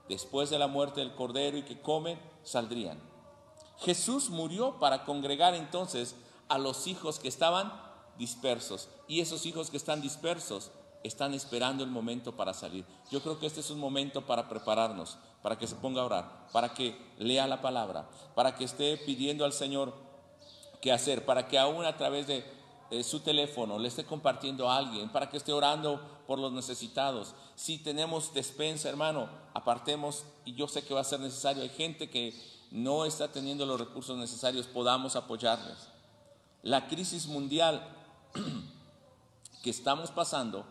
Después 0.10 0.50
de 0.50 0.60
la 0.60 0.68
muerte 0.68 1.00
del 1.00 1.16
cordero 1.16 1.58
y 1.58 1.64
que 1.64 1.82
comen, 1.82 2.20
saldrían. 2.44 3.00
Jesús 3.80 4.30
murió 4.30 4.78
para 4.80 5.06
congregar 5.06 5.56
entonces 5.56 6.16
a 6.50 6.58
los 6.58 6.86
hijos 6.86 7.18
que 7.18 7.30
estaban 7.30 7.72
dispersos. 8.18 8.90
Y 9.08 9.22
esos 9.22 9.46
hijos 9.46 9.72
que 9.72 9.78
están 9.78 10.02
dispersos 10.02 10.72
están 11.04 11.34
esperando 11.34 11.84
el 11.84 11.90
momento 11.90 12.36
para 12.36 12.54
salir. 12.54 12.86
Yo 13.10 13.22
creo 13.22 13.40
que 13.40 13.48
este 13.48 13.60
es 13.60 13.70
un 13.70 13.80
momento 13.80 14.26
para 14.26 14.48
prepararnos, 14.48 15.18
para 15.42 15.58
que 15.58 15.68
se 15.68 15.76
ponga 15.76 16.02
a 16.02 16.06
orar, 16.06 16.48
para 16.52 16.74
que 16.74 16.96
lea 17.18 17.48
la 17.48 17.62
palabra, 17.62 18.10
para 18.36 18.56
que 18.56 18.64
esté 18.64 18.98
pidiendo 18.98 19.46
al 19.46 19.54
Señor 19.54 19.94
qué 20.82 20.92
hacer, 20.92 21.26
para 21.26 21.48
que 21.48 21.58
aún 21.58 21.86
a 21.86 21.98
través 21.98 22.28
de 22.28 22.44
eh, 22.92 23.04
su 23.04 23.22
teléfono, 23.22 23.80
le 23.80 23.88
esté 23.88 24.04
compartiendo 24.04 24.70
a 24.70 24.76
alguien, 24.78 25.10
para 25.10 25.30
que 25.30 25.38
esté 25.38 25.54
orando 25.54 26.02
por 26.28 26.40
los 26.40 26.52
necesitados. 26.52 27.34
Si 27.56 27.78
tenemos 27.78 28.34
despensa, 28.34 28.90
hermano, 28.90 29.30
apartemos, 29.54 30.26
y 30.44 30.56
yo 30.56 30.68
sé 30.68 30.84
que 30.84 30.94
va 30.94 31.00
a 31.00 31.06
ser 31.06 31.22
necesario. 31.22 31.64
Hay 31.64 31.70
gente 31.70 32.10
que 32.10 32.38
no 32.70 33.06
está 33.06 33.32
teniendo 33.32 33.66
los 33.66 33.80
recursos 33.80 34.18
necesarios, 34.18 34.68
podamos 34.68 35.16
apoyarles. 35.16 35.88
La 36.64 36.88
crisis 36.88 37.28
mundial 37.28 37.82
que 39.64 39.70
estamos 39.70 40.12
pasando 40.12 40.66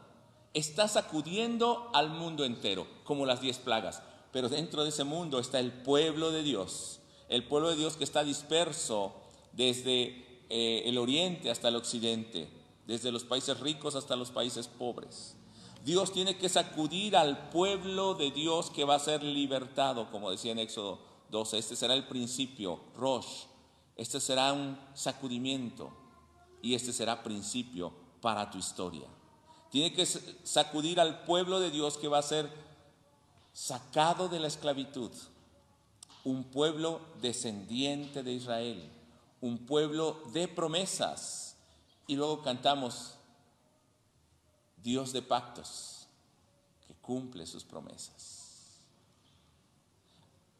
está 0.55 0.89
sacudiendo 0.89 1.91
al 1.95 2.11
mundo 2.11 2.45
entero, 2.45 2.87
como 3.05 3.27
las 3.27 3.41
diez 3.41 3.59
plagas. 3.59 4.03
Pero 4.33 4.49
dentro 4.49 4.83
de 4.83 4.91
ese 4.91 5.05
mundo 5.05 5.39
está 5.39 5.59
el 5.61 5.73
pueblo 5.73 6.31
de 6.31 6.43
Dios, 6.43 7.01
el 7.29 7.45
pueblo 7.45 7.71
de 7.71 7.77
Dios 7.77 7.97
que 7.97 8.05
está 8.05 8.25
disperso 8.25 9.15
desde 9.53 10.45
eh, 10.49 10.83
el 10.87 10.99
oriente 10.99 11.51
hasta 11.51 11.69
el 11.69 11.77
occidente, 11.77 12.49
desde 12.87 13.13
los 13.13 13.25
países 13.25 13.59
ricos 13.61 13.95
hasta 13.95 14.17
los 14.17 14.31
países 14.31 14.69
pobres. 14.69 15.37
Dios 15.85 16.13
tiene 16.13 16.37
que 16.37 16.49
sacudir 16.49 17.17
al 17.17 17.49
pueblo 17.49 18.15
de 18.15 18.31
Dios 18.31 18.71
que 18.71 18.85
va 18.85 18.97
a 18.97 19.01
ser 19.01 19.23
libertado, 19.23 20.11
como 20.11 20.31
decía 20.31 20.53
en 20.53 20.59
Éxodo 20.59 20.99
12. 21.31 21.59
Este 21.59 21.77
será 21.77 21.95
el 21.95 22.07
principio, 22.07 22.81
Rosh. 22.97 23.45
Este 23.97 24.21
será 24.21 24.53
un 24.53 24.79
sacudimiento 24.95 25.91
y 26.63 26.75
este 26.75 26.93
será 26.93 27.23
principio 27.23 27.93
para 28.21 28.51
tu 28.51 28.59
historia. 28.59 29.07
Tiene 29.71 29.95
que 29.95 30.07
sacudir 30.07 31.01
al 31.01 31.25
pueblo 31.25 31.61
de 31.61 31.71
Dios 31.71 31.97
que 31.97 32.09
va 32.09 32.19
a 32.19 32.23
ser 32.23 32.51
sacado 33.53 34.29
de 34.29 34.41
la 34.41 34.49
esclavitud, 34.49 35.11
un 36.25 36.45
pueblo 36.45 37.01
descendiente 37.21 38.23
de 38.23 38.33
Israel 38.33 38.91
un 39.41 39.59
pueblo 39.67 40.23
de 40.33 40.49
promesas. 40.49 41.57
Y 42.07 42.17
luego 42.17 42.43
cantamos, 42.43 43.15
Dios 44.83 45.13
de 45.13 45.23
pactos, 45.23 46.07
que 46.87 46.95
cumple 46.95 47.47
sus 47.47 47.65
promesas. 47.65 48.81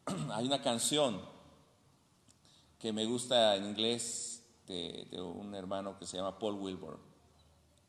Hay 0.31 0.45
una 0.45 0.61
canción 0.61 1.21
que 2.79 2.93
me 2.93 3.05
gusta 3.05 3.55
en 3.55 3.65
inglés 3.65 4.43
de, 4.67 5.07
un 5.21 5.53
hermano 5.53 5.97
que 5.99 6.05
se 6.05 6.17
llama 6.17 6.39
Paul 6.39 6.55
Wilbur, 6.55 6.99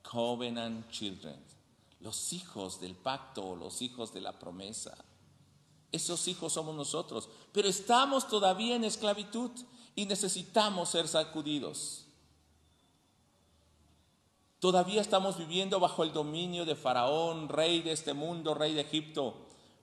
Covenant 0.03 0.91
Children, 0.91 1.39
los 2.01 2.33
hijos 2.33 2.81
del 2.81 2.95
pacto, 2.95 3.57
los 3.57 3.83
hijos 3.83 4.13
de 4.13 4.21
la 4.21 4.39
promesa. 4.39 4.97
Esos 5.91 6.27
hijos 6.29 6.55
somos 6.55 6.75
nosotros, 6.75 7.29
pero 7.53 7.69
estamos 7.69 8.29
todavía 8.29 8.77
en 8.77 8.85
esclavitud 8.85 9.51
y 9.95 10.07
necesitamos 10.07 10.89
ser 10.89 11.07
sacudidos. 11.07 12.07
Todavía 14.59 15.01
estamos 15.01 15.39
viviendo 15.39 15.81
bajo 15.81 16.03
el 16.05 16.13
dominio 16.13 16.65
de 16.65 16.77
Faraón, 16.77 17.49
rey 17.49 17.83
de 17.83 17.93
este 17.93 18.15
mundo, 18.15 18.55
rey 18.55 18.75
de 18.75 18.83
Egipto, 18.83 19.35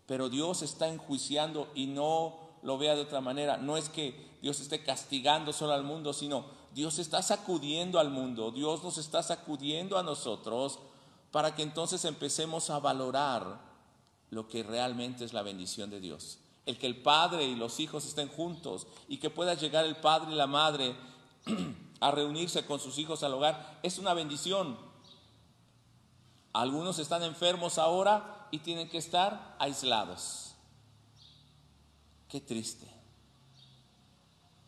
pero 0.06 0.30
Dios 0.30 0.62
está 0.62 0.88
enjuiciando 0.88 1.70
y 1.76 1.88
no 1.88 2.40
lo 2.64 2.78
vea 2.78 2.96
de 2.96 3.02
otra 3.02 3.22
manera. 3.22 3.58
No 3.58 3.78
es 3.78 3.90
que 3.90 4.38
Dios 4.42 4.60
esté 4.60 4.84
castigando 4.84 5.54
solo 5.54 5.74
al 5.74 5.84
mundo, 5.84 6.14
sino 6.14 6.46
Dios 6.74 7.00
está 7.00 7.22
sacudiendo 7.22 8.00
al 8.00 8.10
mundo, 8.10 8.52
Dios 8.52 8.84
nos 8.84 8.98
está 8.98 9.24
sacudiendo 9.24 9.98
a 9.98 10.04
nosotros 10.04 10.80
para 11.32 11.56
que 11.56 11.64
entonces 11.64 12.06
empecemos 12.06 12.70
a 12.70 12.80
valorar 12.80 13.60
lo 14.30 14.48
que 14.48 14.64
realmente 14.64 15.26
es 15.26 15.34
la 15.34 15.42
bendición 15.42 15.90
de 15.90 16.00
Dios. 16.00 16.40
El 16.66 16.78
que 16.78 16.88
el 16.88 17.02
padre 17.02 17.46
y 17.46 17.56
los 17.56 17.80
hijos 17.80 18.06
estén 18.06 18.30
juntos 18.30 18.88
y 19.08 19.18
que 19.18 19.30
pueda 19.30 19.56
llegar 19.56 19.86
el 19.86 19.96
padre 19.96 20.32
y 20.32 20.36
la 20.36 20.48
madre 20.48 20.96
a 22.00 22.12
reunirse 22.12 22.66
con 22.66 22.80
sus 22.80 22.98
hijos 22.98 23.24
al 23.24 23.34
hogar 23.34 23.80
es 23.84 23.98
una 23.98 24.14
bendición. 24.14 24.78
Algunos 26.54 27.00
están 27.00 27.24
enfermos 27.24 27.78
ahora 27.78 28.48
y 28.52 28.60
tienen 28.60 28.90
que 28.90 28.98
estar 28.98 29.56
aislados. 29.60 30.54
Qué 32.28 32.40
triste. 32.40 32.89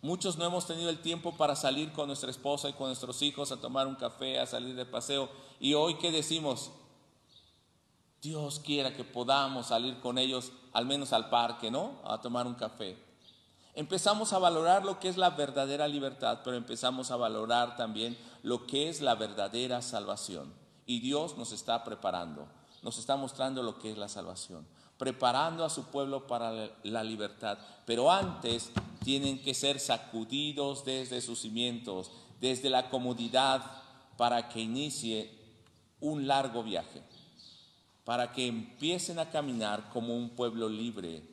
Muchos 0.04 0.38
no 0.38 0.46
hemos 0.46 0.66
tenido 0.66 0.90
el 0.90 1.00
tiempo 1.00 1.38
para 1.38 1.56
salir 1.56 1.92
con 1.92 2.08
nuestra 2.08 2.32
esposa 2.32 2.68
y 2.70 2.74
con 2.74 2.88
nuestros 2.88 3.22
hijos 3.22 3.52
a 3.52 3.58
tomar 3.58 3.86
un 3.86 3.96
café, 3.96 4.40
a 4.40 4.48
salir 4.48 4.76
de 4.76 4.86
paseo. 4.86 5.30
Y 5.60 5.76
hoy, 5.76 5.96
¿qué 6.00 6.12
decimos? 6.12 6.72
Dios 8.20 8.60
quiera 8.60 8.96
que 8.96 9.04
podamos 9.04 9.68
salir 9.68 10.00
con 10.00 10.18
ellos 10.18 10.52
al 10.74 10.88
menos 10.88 11.14
al 11.14 11.30
parque, 11.30 11.70
¿no? 11.70 12.00
A 12.04 12.20
tomar 12.20 12.48
un 12.48 12.56
café. 12.56 12.98
Empezamos 13.76 14.34
a 14.34 14.40
valorar 14.40 14.84
lo 14.84 15.00
que 15.00 15.08
es 15.08 15.18
la 15.18 15.30
verdadera 15.30 15.88
libertad, 15.88 16.40
pero 16.44 16.58
empezamos 16.58 17.12
a 17.12 17.16
valorar 17.16 17.78
también 17.78 18.18
lo 18.42 18.66
que 18.66 18.90
es 18.90 19.02
la 19.02 19.14
verdadera 19.14 19.84
salvación. 19.84 20.52
Y 20.88 21.00
Dios 21.00 21.38
nos 21.38 21.52
está 21.52 21.84
preparando, 21.84 22.48
nos 22.82 22.98
está 22.98 23.18
mostrando 23.18 23.62
lo 23.62 23.78
que 23.78 23.92
es 23.92 23.98
la 24.00 24.10
salvación 24.10 24.66
preparando 25.02 25.66
a 25.66 25.70
su 25.72 25.86
pueblo 25.86 26.28
para 26.28 26.70
la 26.84 27.04
libertad. 27.04 27.58
Pero 27.88 28.12
antes 28.12 28.70
tienen 29.04 29.42
que 29.42 29.56
ser 29.56 29.80
sacudidos 29.80 30.86
desde 30.86 31.22
sus 31.22 31.40
cimientos, 31.40 32.12
desde 32.40 32.70
la 32.70 32.88
comodidad, 32.92 33.64
para 34.16 34.48
que 34.48 34.60
inicie 34.60 35.36
un 36.02 36.28
largo 36.28 36.62
viaje, 36.62 37.02
para 38.06 38.32
que 38.32 38.46
empiecen 38.46 39.18
a 39.18 39.32
caminar 39.32 39.90
como 39.90 40.16
un 40.16 40.36
pueblo 40.36 40.70
libre, 40.70 41.24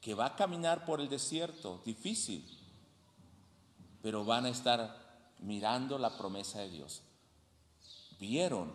que 0.00 0.14
va 0.14 0.26
a 0.26 0.36
caminar 0.36 0.84
por 0.84 1.00
el 1.00 1.08
desierto, 1.08 1.82
difícil, 1.84 2.46
pero 4.00 4.24
van 4.24 4.46
a 4.46 4.50
estar 4.50 5.34
mirando 5.40 5.98
la 5.98 6.16
promesa 6.16 6.60
de 6.60 6.70
Dios. 6.70 7.02
Vieron 8.20 8.72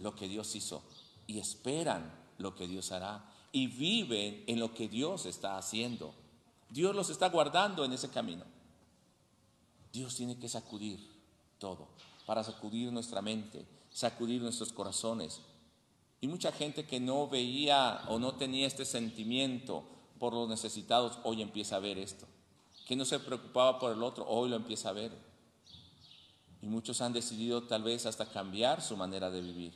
lo 0.00 0.16
que 0.16 0.26
Dios 0.26 0.56
hizo 0.56 0.82
y 1.28 1.38
esperan 1.38 2.12
lo 2.38 2.56
que 2.56 2.66
Dios 2.66 2.90
hará 2.90 3.37
y 3.52 3.66
viven 3.66 4.44
en 4.46 4.60
lo 4.60 4.74
que 4.74 4.88
Dios 4.88 5.26
está 5.26 5.58
haciendo. 5.58 6.14
Dios 6.70 6.94
los 6.94 7.10
está 7.10 7.28
guardando 7.28 7.84
en 7.84 7.92
ese 7.92 8.10
camino. 8.10 8.44
Dios 9.92 10.16
tiene 10.16 10.38
que 10.38 10.48
sacudir 10.48 10.98
todo 11.58 11.88
para 12.26 12.44
sacudir 12.44 12.92
nuestra 12.92 13.22
mente, 13.22 13.64
sacudir 13.90 14.42
nuestros 14.42 14.70
corazones. 14.72 15.40
Y 16.20 16.28
mucha 16.28 16.52
gente 16.52 16.84
que 16.84 17.00
no 17.00 17.26
veía 17.26 18.02
o 18.08 18.18
no 18.18 18.34
tenía 18.34 18.66
este 18.66 18.84
sentimiento 18.84 19.84
por 20.18 20.34
los 20.34 20.48
necesitados, 20.48 21.18
hoy 21.24 21.40
empieza 21.40 21.76
a 21.76 21.80
ver 21.80 21.96
esto. 21.96 22.26
Que 22.86 22.96
no 22.96 23.04
se 23.04 23.18
preocupaba 23.18 23.78
por 23.78 23.92
el 23.92 24.02
otro, 24.02 24.26
hoy 24.28 24.50
lo 24.50 24.56
empieza 24.56 24.90
a 24.90 24.92
ver. 24.92 25.12
Y 26.60 26.66
muchos 26.66 27.00
han 27.00 27.14
decidido 27.14 27.62
tal 27.62 27.82
vez 27.82 28.04
hasta 28.04 28.26
cambiar 28.26 28.82
su 28.82 28.96
manera 28.96 29.30
de 29.30 29.40
vivir. 29.40 29.72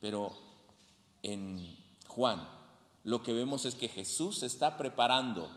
Pero 0.00 0.32
en 1.22 1.76
Juan, 2.10 2.46
lo 3.04 3.22
que 3.22 3.32
vemos 3.32 3.64
es 3.64 3.74
que 3.74 3.88
Jesús 3.88 4.40
se 4.40 4.46
está 4.46 4.76
preparando, 4.76 5.48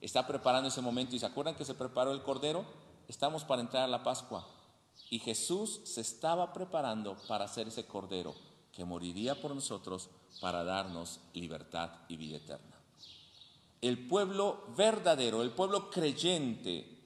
está 0.00 0.26
preparando 0.26 0.68
ese 0.68 0.82
momento. 0.82 1.16
¿Y 1.16 1.18
se 1.18 1.26
acuerdan 1.26 1.54
que 1.54 1.64
se 1.64 1.74
preparó 1.74 2.12
el 2.12 2.22
Cordero? 2.22 2.64
Estamos 3.08 3.44
para 3.44 3.62
entrar 3.62 3.84
a 3.84 3.88
la 3.88 4.02
Pascua. 4.02 4.46
Y 5.08 5.18
Jesús 5.18 5.80
se 5.84 6.02
estaba 6.02 6.52
preparando 6.52 7.16
para 7.26 7.46
hacer 7.46 7.68
ese 7.68 7.86
Cordero 7.86 8.34
que 8.72 8.84
moriría 8.84 9.40
por 9.40 9.54
nosotros 9.54 10.10
para 10.40 10.64
darnos 10.64 11.20
libertad 11.34 11.90
y 12.08 12.16
vida 12.16 12.36
eterna. 12.36 12.76
El 13.80 14.06
pueblo 14.06 14.64
verdadero, 14.76 15.42
el 15.42 15.50
pueblo 15.50 15.90
creyente, 15.90 17.04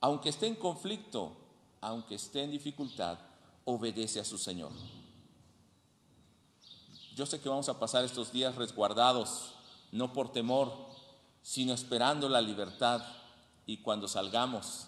aunque 0.00 0.30
esté 0.30 0.46
en 0.46 0.56
conflicto, 0.56 1.36
aunque 1.80 2.16
esté 2.16 2.42
en 2.42 2.50
dificultad, 2.50 3.18
obedece 3.64 4.18
a 4.18 4.24
su 4.24 4.38
Señor. 4.38 4.72
Yo 7.14 7.26
sé 7.26 7.40
que 7.40 7.48
vamos 7.48 7.68
a 7.68 7.78
pasar 7.78 8.04
estos 8.04 8.32
días 8.32 8.54
resguardados, 8.54 9.52
no 9.90 10.14
por 10.14 10.32
temor, 10.32 10.72
sino 11.42 11.74
esperando 11.74 12.28
la 12.28 12.40
libertad. 12.40 13.02
Y 13.66 13.78
cuando 13.78 14.08
salgamos, 14.08 14.86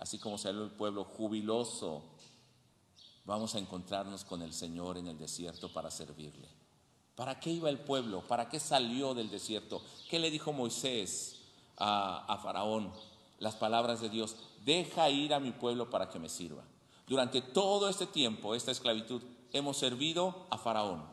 así 0.00 0.18
como 0.18 0.38
salió 0.38 0.64
el 0.64 0.70
pueblo 0.70 1.04
jubiloso, 1.04 2.02
vamos 3.24 3.54
a 3.54 3.60
encontrarnos 3.60 4.24
con 4.24 4.42
el 4.42 4.52
Señor 4.52 4.98
en 4.98 5.06
el 5.06 5.18
desierto 5.18 5.72
para 5.72 5.90
servirle. 5.92 6.48
¿Para 7.14 7.38
qué 7.38 7.50
iba 7.50 7.70
el 7.70 7.78
pueblo? 7.78 8.26
¿Para 8.26 8.48
qué 8.48 8.58
salió 8.58 9.14
del 9.14 9.30
desierto? 9.30 9.82
¿Qué 10.10 10.18
le 10.18 10.32
dijo 10.32 10.52
Moisés 10.52 11.42
a, 11.76 12.40
Faraón? 12.42 12.92
Las 13.38 13.54
palabras 13.54 14.00
de 14.00 14.08
Dios, 14.08 14.34
deja 14.64 15.10
ir 15.10 15.32
a 15.32 15.40
mi 15.40 15.52
pueblo 15.52 15.90
para 15.90 16.08
que 16.08 16.18
me 16.18 16.28
sirva. 16.28 16.64
Durante 17.06 17.40
todo 17.40 17.88
este 17.88 18.06
tiempo, 18.06 18.56
esta 18.56 18.72
esclavitud, 18.72 19.22
hemos 19.52 19.76
servido 19.76 20.46
a 20.50 20.58
Faraón 20.58 21.11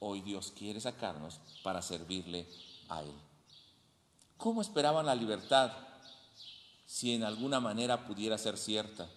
hoy 0.00 0.22
Dios 0.22 0.52
quiere 0.56 0.80
sacarnos 0.80 1.40
para 1.62 1.80
servirle 1.80 2.46
a 2.88 3.02
Él. 3.02 3.14
¿Cómo 4.36 4.62
esperaban 4.62 5.06
la 5.06 5.14
libertad 5.14 5.72
si 6.86 7.14
en 7.14 7.22
alguna 7.22 7.60
manera 7.60 8.06
pudiera 8.06 8.36
ser 8.38 8.58
cierta? 8.58 9.08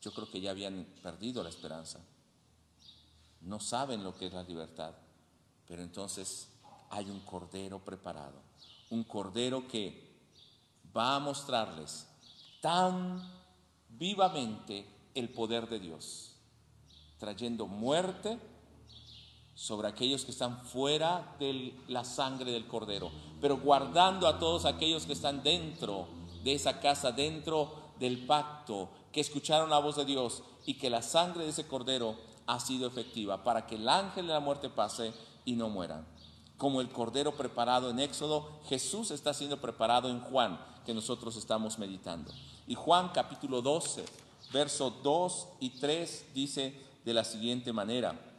Yo 0.00 0.12
creo 0.12 0.30
que 0.30 0.40
ya 0.40 0.50
habían 0.50 0.86
perdido 1.02 1.42
la 1.42 1.50
esperanza. 1.50 2.00
No 3.42 3.60
saben 3.60 4.02
lo 4.02 4.16
que 4.16 4.26
es 4.26 4.32
la 4.32 4.42
libertad, 4.42 4.94
pero 5.66 5.82
entonces 5.82 6.48
hay 6.90 7.08
un 7.10 7.20
cordero 7.20 7.78
preparado, 7.78 8.42
un 8.88 9.04
cordero 9.04 9.68
que 9.68 10.10
va 10.96 11.16
a 11.16 11.20
mostrarles 11.20 12.06
tan 12.60 13.22
vivamente 13.88 14.86
el 15.14 15.28
poder 15.28 15.68
de 15.68 15.78
Dios, 15.78 16.36
trayendo 17.18 17.66
muerte 17.66 18.38
sobre 19.60 19.88
aquellos 19.88 20.24
que 20.24 20.30
están 20.30 20.58
fuera 20.64 21.36
de 21.38 21.74
la 21.86 22.02
sangre 22.02 22.50
del 22.50 22.66
cordero, 22.66 23.10
pero 23.42 23.58
guardando 23.58 24.26
a 24.26 24.38
todos 24.38 24.64
aquellos 24.64 25.04
que 25.04 25.12
están 25.12 25.42
dentro 25.42 26.06
de 26.42 26.54
esa 26.54 26.80
casa, 26.80 27.12
dentro 27.12 27.70
del 27.98 28.24
pacto, 28.24 28.88
que 29.12 29.20
escucharon 29.20 29.68
la 29.68 29.78
voz 29.78 29.96
de 29.96 30.06
Dios 30.06 30.42
y 30.64 30.78
que 30.78 30.88
la 30.88 31.02
sangre 31.02 31.44
de 31.44 31.50
ese 31.50 31.66
cordero 31.66 32.16
ha 32.46 32.58
sido 32.58 32.86
efectiva 32.86 33.44
para 33.44 33.66
que 33.66 33.74
el 33.74 33.86
ángel 33.86 34.28
de 34.28 34.32
la 34.32 34.40
muerte 34.40 34.70
pase 34.70 35.12
y 35.44 35.52
no 35.52 35.68
mueran. 35.68 36.06
Como 36.56 36.80
el 36.80 36.88
cordero 36.88 37.36
preparado 37.36 37.90
en 37.90 38.00
Éxodo, 38.00 38.48
Jesús 38.66 39.10
está 39.10 39.34
siendo 39.34 39.60
preparado 39.60 40.08
en 40.08 40.20
Juan, 40.20 40.58
que 40.86 40.94
nosotros 40.94 41.36
estamos 41.36 41.78
meditando. 41.78 42.32
Y 42.66 42.76
Juan 42.76 43.10
capítulo 43.12 43.60
12, 43.60 44.06
verso 44.54 44.88
2 45.02 45.48
y 45.60 45.68
3 45.78 46.32
dice 46.32 46.80
de 47.04 47.12
la 47.12 47.24
siguiente 47.24 47.74
manera, 47.74 48.29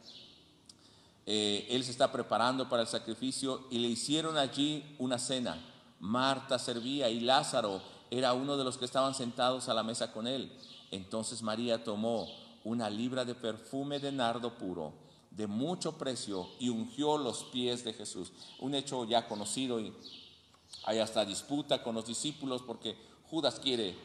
eh, 1.24 1.66
él 1.70 1.84
se 1.84 1.92
está 1.92 2.10
preparando 2.10 2.68
para 2.68 2.82
el 2.82 2.88
sacrificio 2.88 3.66
y 3.70 3.78
le 3.78 3.88
hicieron 3.88 4.36
allí 4.36 4.96
una 4.98 5.18
cena. 5.18 5.62
Marta 6.00 6.58
servía 6.58 7.08
y 7.10 7.20
Lázaro 7.20 7.80
era 8.10 8.32
uno 8.32 8.56
de 8.56 8.64
los 8.64 8.76
que 8.76 8.84
estaban 8.84 9.14
sentados 9.14 9.68
a 9.68 9.74
la 9.74 9.82
mesa 9.82 10.12
con 10.12 10.26
él. 10.26 10.52
Entonces 10.90 11.42
María 11.42 11.84
tomó 11.84 12.28
una 12.64 12.90
libra 12.90 13.24
de 13.24 13.34
perfume 13.34 14.00
de 14.00 14.12
nardo 14.12 14.58
puro, 14.58 14.92
de 15.30 15.46
mucho 15.46 15.96
precio, 15.96 16.48
y 16.58 16.68
ungió 16.68 17.16
los 17.16 17.44
pies 17.44 17.84
de 17.84 17.94
Jesús. 17.94 18.32
Un 18.58 18.74
hecho 18.74 19.04
ya 19.04 19.28
conocido 19.28 19.80
y 19.80 19.92
hay 20.84 20.98
hasta 20.98 21.24
disputa 21.24 21.82
con 21.82 21.94
los 21.94 22.06
discípulos 22.06 22.62
porque 22.62 22.96
Judas 23.30 23.60
quiere 23.60 23.96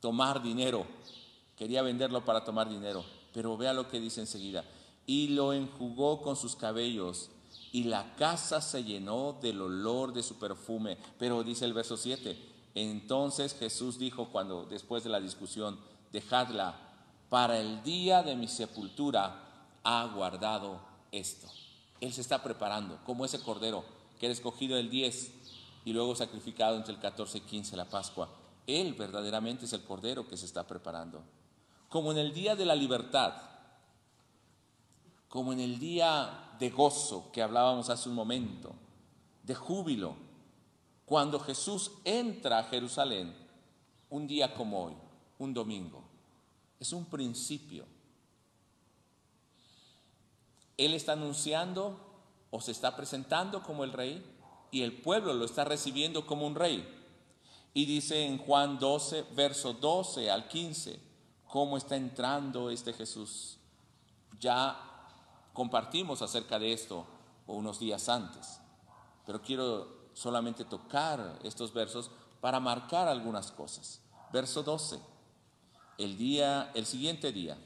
tomar 0.00 0.42
dinero, 0.42 0.86
quería 1.56 1.82
venderlo 1.82 2.24
para 2.24 2.44
tomar 2.44 2.68
dinero, 2.68 3.04
pero 3.32 3.56
vea 3.56 3.72
lo 3.72 3.88
que 3.88 3.98
dice 3.98 4.20
enseguida 4.20 4.64
y 5.06 5.28
lo 5.28 5.52
enjugó 5.52 6.22
con 6.22 6.36
sus 6.36 6.56
cabellos 6.56 7.30
y 7.72 7.84
la 7.84 8.14
casa 8.14 8.60
se 8.60 8.84
llenó 8.84 9.36
del 9.42 9.60
olor 9.60 10.12
de 10.12 10.22
su 10.22 10.38
perfume. 10.38 10.96
Pero 11.18 11.42
dice 11.42 11.64
el 11.64 11.72
verso 11.72 11.96
7, 11.96 12.38
entonces 12.74 13.56
Jesús 13.58 13.98
dijo 13.98 14.28
cuando 14.30 14.64
después 14.64 15.02
de 15.02 15.10
la 15.10 15.20
discusión, 15.20 15.78
dejadla, 16.12 16.76
para 17.28 17.58
el 17.58 17.82
día 17.82 18.22
de 18.22 18.36
mi 18.36 18.46
sepultura 18.46 19.66
ha 19.82 20.06
guardado 20.14 20.80
esto. 21.10 21.48
Él 22.00 22.12
se 22.12 22.20
está 22.20 22.42
preparando, 22.44 22.98
como 23.04 23.24
ese 23.24 23.40
cordero 23.40 23.84
que 24.20 24.26
era 24.26 24.32
escogido 24.32 24.78
el 24.78 24.88
10 24.88 25.32
y 25.84 25.92
luego 25.92 26.14
sacrificado 26.14 26.76
entre 26.76 26.94
el 26.94 27.00
14 27.00 27.38
y 27.38 27.40
15 27.40 27.76
la 27.76 27.86
Pascua. 27.86 28.28
Él 28.68 28.94
verdaderamente 28.94 29.64
es 29.64 29.72
el 29.72 29.82
cordero 29.82 30.28
que 30.28 30.36
se 30.36 30.46
está 30.46 30.64
preparando. 30.64 31.22
Como 31.88 32.12
en 32.12 32.18
el 32.18 32.32
día 32.32 32.54
de 32.54 32.64
la 32.64 32.74
libertad, 32.74 33.34
como 35.34 35.52
en 35.52 35.58
el 35.58 35.80
día 35.80 36.54
de 36.60 36.70
gozo 36.70 37.32
que 37.32 37.42
hablábamos 37.42 37.90
hace 37.90 38.08
un 38.08 38.14
momento, 38.14 38.72
de 39.42 39.52
júbilo, 39.52 40.14
cuando 41.04 41.40
Jesús 41.40 41.90
entra 42.04 42.60
a 42.60 42.62
Jerusalén, 42.62 43.34
un 44.10 44.28
día 44.28 44.54
como 44.54 44.84
hoy, 44.84 44.94
un 45.40 45.52
domingo. 45.52 46.04
Es 46.78 46.92
un 46.92 47.06
principio. 47.06 47.84
Él 50.76 50.94
está 50.94 51.14
anunciando 51.14 51.98
o 52.52 52.60
se 52.60 52.70
está 52.70 52.94
presentando 52.94 53.60
como 53.64 53.82
el 53.82 53.92
rey 53.92 54.24
y 54.70 54.82
el 54.82 54.92
pueblo 55.02 55.34
lo 55.34 55.46
está 55.46 55.64
recibiendo 55.64 56.26
como 56.26 56.46
un 56.46 56.54
rey. 56.54 56.88
Y 57.74 57.86
dice 57.86 58.24
en 58.24 58.38
Juan 58.38 58.78
12, 58.78 59.24
verso 59.34 59.72
12 59.72 60.30
al 60.30 60.46
15, 60.46 61.00
cómo 61.48 61.76
está 61.76 61.96
entrando 61.96 62.70
este 62.70 62.92
Jesús. 62.92 63.58
Ya 64.38 64.92
compartimos 65.54 66.20
acerca 66.20 66.58
de 66.58 66.74
esto 66.74 67.06
unos 67.46 67.78
días 67.78 68.10
antes, 68.10 68.60
pero 69.24 69.40
quiero 69.40 70.10
solamente 70.12 70.64
tocar 70.64 71.38
estos 71.42 71.72
versos 71.72 72.10
para 72.42 72.60
marcar 72.60 73.08
algunas 73.08 73.50
cosas. 73.50 74.02
Verso 74.32 74.62
12. 74.62 75.00
El 75.96 76.18
día, 76.18 76.70
el 76.74 76.84
siguiente 76.84 77.32
día, 77.32 77.56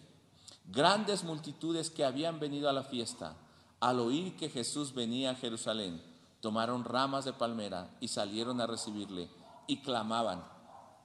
grandes 0.67 1.25
multitudes 1.25 1.91
que 1.91 2.05
habían 2.05 2.39
venido 2.39 2.69
a 2.69 2.73
la 2.73 2.85
fiesta, 2.85 3.35
al 3.81 3.99
oír 4.01 4.37
que 4.37 4.51
Jesús 4.51 4.95
venía 4.95 5.31
a 5.31 5.35
Jerusalén, 5.35 6.03
tomaron 6.41 6.85
ramas 6.85 7.25
de 7.25 7.33
palmera 7.33 7.91
y 8.01 8.09
salieron 8.09 8.61
a 8.61 8.67
recibirle 8.67 9.29
y 9.67 9.83
clamaban. 9.83 10.45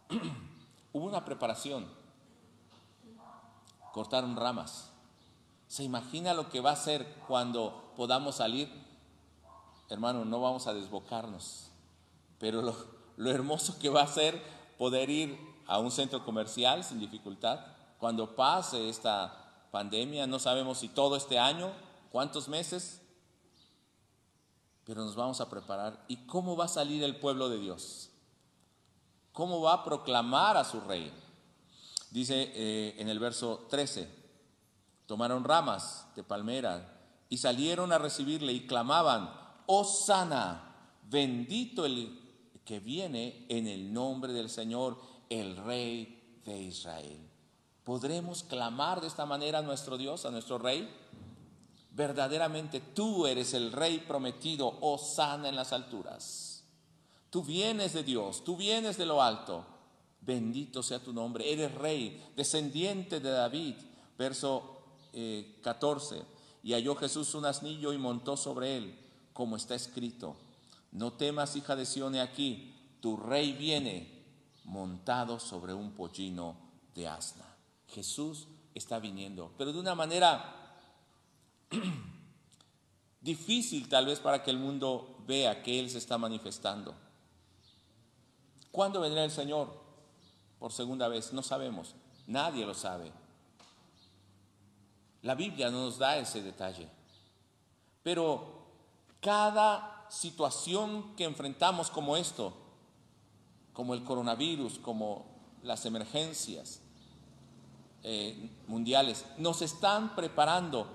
Hubo 0.93 1.05
una 1.05 1.23
preparación. 1.23 1.87
Cortaron 3.93 4.35
ramas. 4.35 4.92
¿Se 5.73 5.83
imagina 5.83 6.35
lo 6.35 6.51
que 6.51 6.59
va 6.59 6.69
a 6.69 6.75
ser 6.75 7.03
cuando 7.27 7.91
podamos 7.97 8.35
salir? 8.35 8.69
Hermano, 9.89 10.23
no 10.23 10.39
vamos 10.39 10.67
a 10.67 10.73
desbocarnos, 10.75 11.71
pero 12.37 12.61
lo, 12.61 13.31
hermoso 13.31 13.79
que 13.79 13.89
va 13.89 14.03
a 14.03 14.07
ser 14.07 14.39
poder 14.77 15.09
ir 15.09 15.35
a 15.65 15.79
un 15.79 15.89
centro 15.89 16.23
comercial 16.23 16.83
sin 16.83 16.99
dificultad. 16.99 17.59
Cuando 17.97 18.35
pase 18.35 18.87
esta 18.87 19.65
pandemia, 19.71 20.27
no 20.27 20.37
sabemos 20.37 20.77
si 20.77 20.89
todo 20.89 21.15
este 21.15 21.39
año, 21.39 21.71
cuántos 22.11 22.47
meses, 22.47 23.01
pero 24.85 25.03
nos 25.03 25.15
vamos 25.15 25.41
a 25.41 25.49
preparar. 25.49 26.05
¿Y 26.07 26.17
cómo 26.27 26.55
va 26.55 26.65
a 26.65 26.67
salir 26.67 27.03
el 27.03 27.15
pueblo 27.15 27.49
de 27.49 27.57
Dios? 27.57 28.11
¿Cómo 29.31 29.59
va 29.59 29.73
a 29.73 29.83
proclamar 29.83 30.55
a 30.55 30.65
su 30.65 30.81
rey? 30.81 31.11
Dice 32.11 32.51
eh, 32.53 32.95
en 32.99 33.09
el 33.09 33.17
verso 33.17 33.65
13, 33.71 34.21
tomaron 35.05 35.43
ramas 35.43 36.07
de 36.15 36.23
palmera 36.23 36.99
y 37.29 37.37
salieron 37.37 37.91
a 37.91 37.97
recibirle 37.97 38.53
y 38.53 38.67
clamaban, 38.67 39.29
sana 39.85 40.75
bendito 41.09 41.85
el 41.85 42.19
que 42.65 42.79
viene 42.79 43.45
en 43.49 43.67
el 43.67 43.93
nombre 43.93 44.33
del 44.33 44.49
Señor, 44.49 44.99
el 45.29 45.57
Rey 45.57 46.41
de 46.45 46.61
Israel. 46.61 47.29
¿Podremos 47.83 48.43
clamar 48.43 49.01
de 49.01 49.07
esta 49.07 49.25
manera 49.25 49.59
a 49.59 49.63
nuestro 49.63 49.97
Dios, 49.97 50.25
a 50.25 50.31
nuestro 50.31 50.57
Rey? 50.57 50.89
Verdaderamente 51.91 52.79
tú 52.79 53.27
eres 53.27 53.53
el 53.53 53.71
Rey 53.71 53.99
prometido, 53.99 54.79
sana 54.97 55.49
en 55.49 55.55
las 55.55 55.73
alturas. 55.73 56.63
Tú 57.29 57.43
vienes 57.43 57.93
de 57.93 58.03
Dios, 58.03 58.43
tú 58.43 58.55
vienes 58.55 58.97
de 58.97 59.05
lo 59.05 59.21
alto. 59.21 59.65
Bendito 60.21 60.81
sea 60.81 60.99
tu 60.99 61.11
nombre. 61.11 61.51
Eres 61.51 61.73
Rey, 61.75 62.23
descendiente 62.35 63.19
de 63.19 63.29
David. 63.29 63.75
Verso 64.17 64.82
14. 65.61 66.17
Eh, 66.17 66.23
y 66.63 66.73
halló 66.73 66.95
Jesús 66.95 67.35
un 67.35 67.45
asnillo 67.45 67.93
y 67.93 67.97
montó 67.97 68.37
sobre 68.37 68.77
él, 68.77 68.97
como 69.33 69.57
está 69.57 69.75
escrito 69.75 70.35
no 70.93 71.11
temas, 71.11 71.55
hija 71.55 71.75
de 71.75 71.85
Sione, 71.85 72.21
aquí, 72.21 72.71
tu 73.01 73.17
rey 73.17 73.53
viene 73.53 74.23
montado 74.63 75.39
sobre 75.39 75.73
un 75.73 75.91
pollino 75.91 76.55
de 76.93 77.07
asna. 77.07 77.45
Jesús 77.87 78.47
está 78.75 78.99
viniendo, 78.99 79.51
pero 79.57 79.73
de 79.73 79.79
una 79.79 79.95
manera 79.95 80.79
difícil 83.21 83.89
tal 83.89 84.05
vez 84.05 84.19
para 84.19 84.43
que 84.43 84.51
el 84.51 84.59
mundo 84.59 85.17
vea 85.25 85.63
que 85.63 85.79
Él 85.79 85.89
se 85.89 85.97
está 85.97 86.19
manifestando. 86.19 86.93
¿Cuándo 88.71 89.01
vendrá 89.01 89.23
el 89.23 89.31
Señor? 89.31 89.73
Por 90.59 90.71
segunda 90.71 91.07
vez, 91.07 91.33
no 91.33 91.41
sabemos, 91.41 91.95
nadie 92.27 92.67
lo 92.67 92.75
sabe. 92.75 93.11
La 95.23 95.35
Biblia 95.35 95.71
no 95.71 95.85
nos 95.85 95.97
da 95.97 96.17
ese 96.17 96.41
detalle, 96.41 96.87
pero 98.03 98.63
cada 99.21 100.05
situación 100.09 101.15
que 101.15 101.23
enfrentamos 101.23 101.89
como 101.89 102.17
esto, 102.17 102.53
como 103.71 103.93
el 103.93 104.03
coronavirus, 104.03 104.79
como 104.79 105.25
las 105.63 105.85
emergencias 105.85 106.81
eh, 108.03 108.49
mundiales, 108.67 109.25
nos 109.37 109.61
están 109.61 110.13
preparando, 110.13 110.87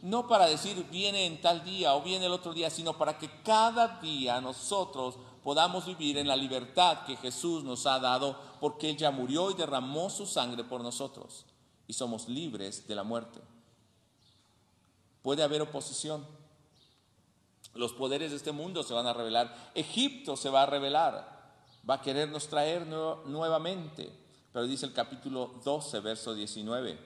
no 0.00 0.26
para 0.26 0.46
decir 0.46 0.86
viene 0.90 1.26
en 1.26 1.42
tal 1.42 1.62
día 1.62 1.94
o 1.94 2.02
viene 2.02 2.24
el 2.24 2.32
otro 2.32 2.54
día, 2.54 2.70
sino 2.70 2.96
para 2.96 3.18
que 3.18 3.30
cada 3.42 4.00
día 4.00 4.40
nosotros 4.40 5.16
podamos 5.42 5.84
vivir 5.84 6.16
en 6.16 6.26
la 6.26 6.36
libertad 6.36 7.04
que 7.04 7.18
Jesús 7.18 7.62
nos 7.62 7.84
ha 7.84 7.98
dado, 7.98 8.40
porque 8.60 8.88
Él 8.88 8.96
ya 8.96 9.10
murió 9.10 9.50
y 9.50 9.54
derramó 9.54 10.08
su 10.08 10.24
sangre 10.24 10.64
por 10.64 10.80
nosotros, 10.80 11.44
y 11.86 11.92
somos 11.92 12.30
libres 12.30 12.88
de 12.88 12.94
la 12.94 13.04
muerte. 13.04 13.53
Puede 15.24 15.42
haber 15.42 15.62
oposición, 15.62 16.22
los 17.72 17.94
poderes 17.94 18.30
de 18.30 18.36
este 18.36 18.52
mundo 18.52 18.82
se 18.82 18.92
van 18.92 19.06
a 19.06 19.14
revelar. 19.14 19.72
Egipto 19.74 20.36
se 20.36 20.50
va 20.50 20.64
a 20.64 20.66
revelar. 20.66 21.54
Va 21.88 21.94
a 21.94 22.02
querernos 22.02 22.46
traer 22.46 22.86
nuevamente. 22.86 24.12
Pero 24.52 24.66
dice 24.66 24.84
el 24.84 24.92
capítulo 24.92 25.54
12, 25.64 26.00
verso 26.00 26.34
19. 26.34 26.98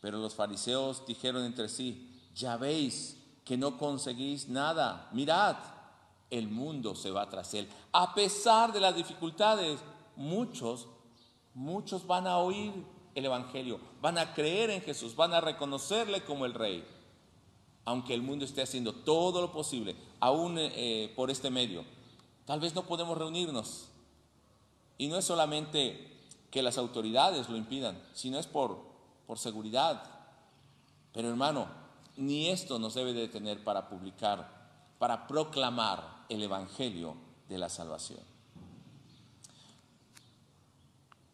Pero 0.00 0.16
los 0.16 0.34
fariseos 0.34 1.04
dijeron 1.04 1.44
entre 1.44 1.68
sí, 1.68 2.10
ya 2.34 2.56
veis 2.56 3.18
que 3.44 3.58
no 3.58 3.76
conseguís 3.76 4.48
nada. 4.48 5.10
Mirad, 5.12 5.56
el 6.30 6.48
mundo 6.48 6.94
se 6.94 7.10
va 7.10 7.28
tras 7.28 7.52
él. 7.52 7.68
A 7.92 8.14
pesar 8.14 8.72
de 8.72 8.80
las 8.80 8.96
dificultades, 8.96 9.80
muchos, 10.16 10.88
muchos 11.52 12.06
van 12.06 12.26
a 12.26 12.38
oír 12.38 12.72
el 13.14 13.26
Evangelio, 13.26 13.80
van 14.00 14.16
a 14.16 14.32
creer 14.32 14.70
en 14.70 14.80
Jesús, 14.80 15.14
van 15.14 15.34
a 15.34 15.42
reconocerle 15.42 16.24
como 16.24 16.46
el 16.46 16.54
Rey 16.54 16.99
aunque 17.90 18.14
el 18.14 18.22
mundo 18.22 18.44
esté 18.44 18.62
haciendo 18.62 18.92
todo 18.92 19.40
lo 19.40 19.50
posible, 19.50 19.96
aún 20.20 20.54
eh, 20.58 21.12
por 21.16 21.28
este 21.28 21.50
medio, 21.50 21.84
tal 22.44 22.60
vez 22.60 22.72
no 22.72 22.84
podemos 22.84 23.18
reunirnos. 23.18 23.88
Y 24.96 25.08
no 25.08 25.16
es 25.16 25.24
solamente 25.24 26.08
que 26.52 26.62
las 26.62 26.78
autoridades 26.78 27.48
lo 27.48 27.56
impidan, 27.56 28.00
sino 28.14 28.38
es 28.38 28.46
por, 28.46 28.78
por 29.26 29.40
seguridad. 29.40 30.04
Pero 31.12 31.28
hermano, 31.28 31.66
ni 32.16 32.48
esto 32.48 32.78
nos 32.78 32.94
debe 32.94 33.12
detener 33.12 33.64
para 33.64 33.88
publicar, 33.88 34.70
para 35.00 35.26
proclamar 35.26 36.26
el 36.28 36.44
Evangelio 36.44 37.16
de 37.48 37.58
la 37.58 37.68
salvación. 37.68 38.20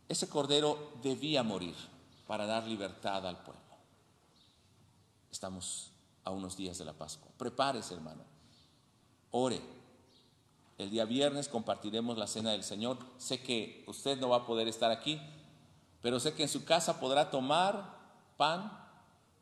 Ese 0.08 0.26
cordero 0.26 0.92
debía 1.02 1.42
morir 1.42 1.74
para 2.26 2.46
dar 2.46 2.66
libertad 2.66 3.26
al 3.26 3.36
pueblo. 3.42 3.60
Estamos 5.30 5.92
a 6.26 6.32
unos 6.32 6.56
días 6.56 6.76
de 6.76 6.84
la 6.84 6.92
Pascua. 6.92 7.30
Prepárese, 7.38 7.94
hermano. 7.94 8.24
Ore. 9.30 9.62
El 10.76 10.90
día 10.90 11.06
viernes 11.06 11.48
compartiremos 11.48 12.18
la 12.18 12.26
cena 12.26 12.50
del 12.50 12.64
Señor. 12.64 12.98
Sé 13.16 13.40
que 13.42 13.84
usted 13.86 14.18
no 14.20 14.28
va 14.28 14.38
a 14.38 14.46
poder 14.46 14.68
estar 14.68 14.90
aquí, 14.90 15.20
pero 16.02 16.20
sé 16.20 16.34
que 16.34 16.42
en 16.42 16.48
su 16.48 16.64
casa 16.64 17.00
podrá 17.00 17.30
tomar 17.30 17.96
pan, 18.36 18.70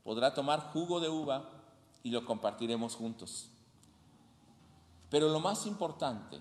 podrá 0.05 0.35
tomar 0.35 0.61
jugo 0.73 1.01
de 1.01 1.09
uva 1.09 1.49
y 2.03 2.11
lo 2.11 2.25
compartiremos 2.27 2.95
juntos. 2.95 3.49
Pero 5.09 5.31
lo 5.31 5.41
más 5.41 5.67
importante 5.67 6.39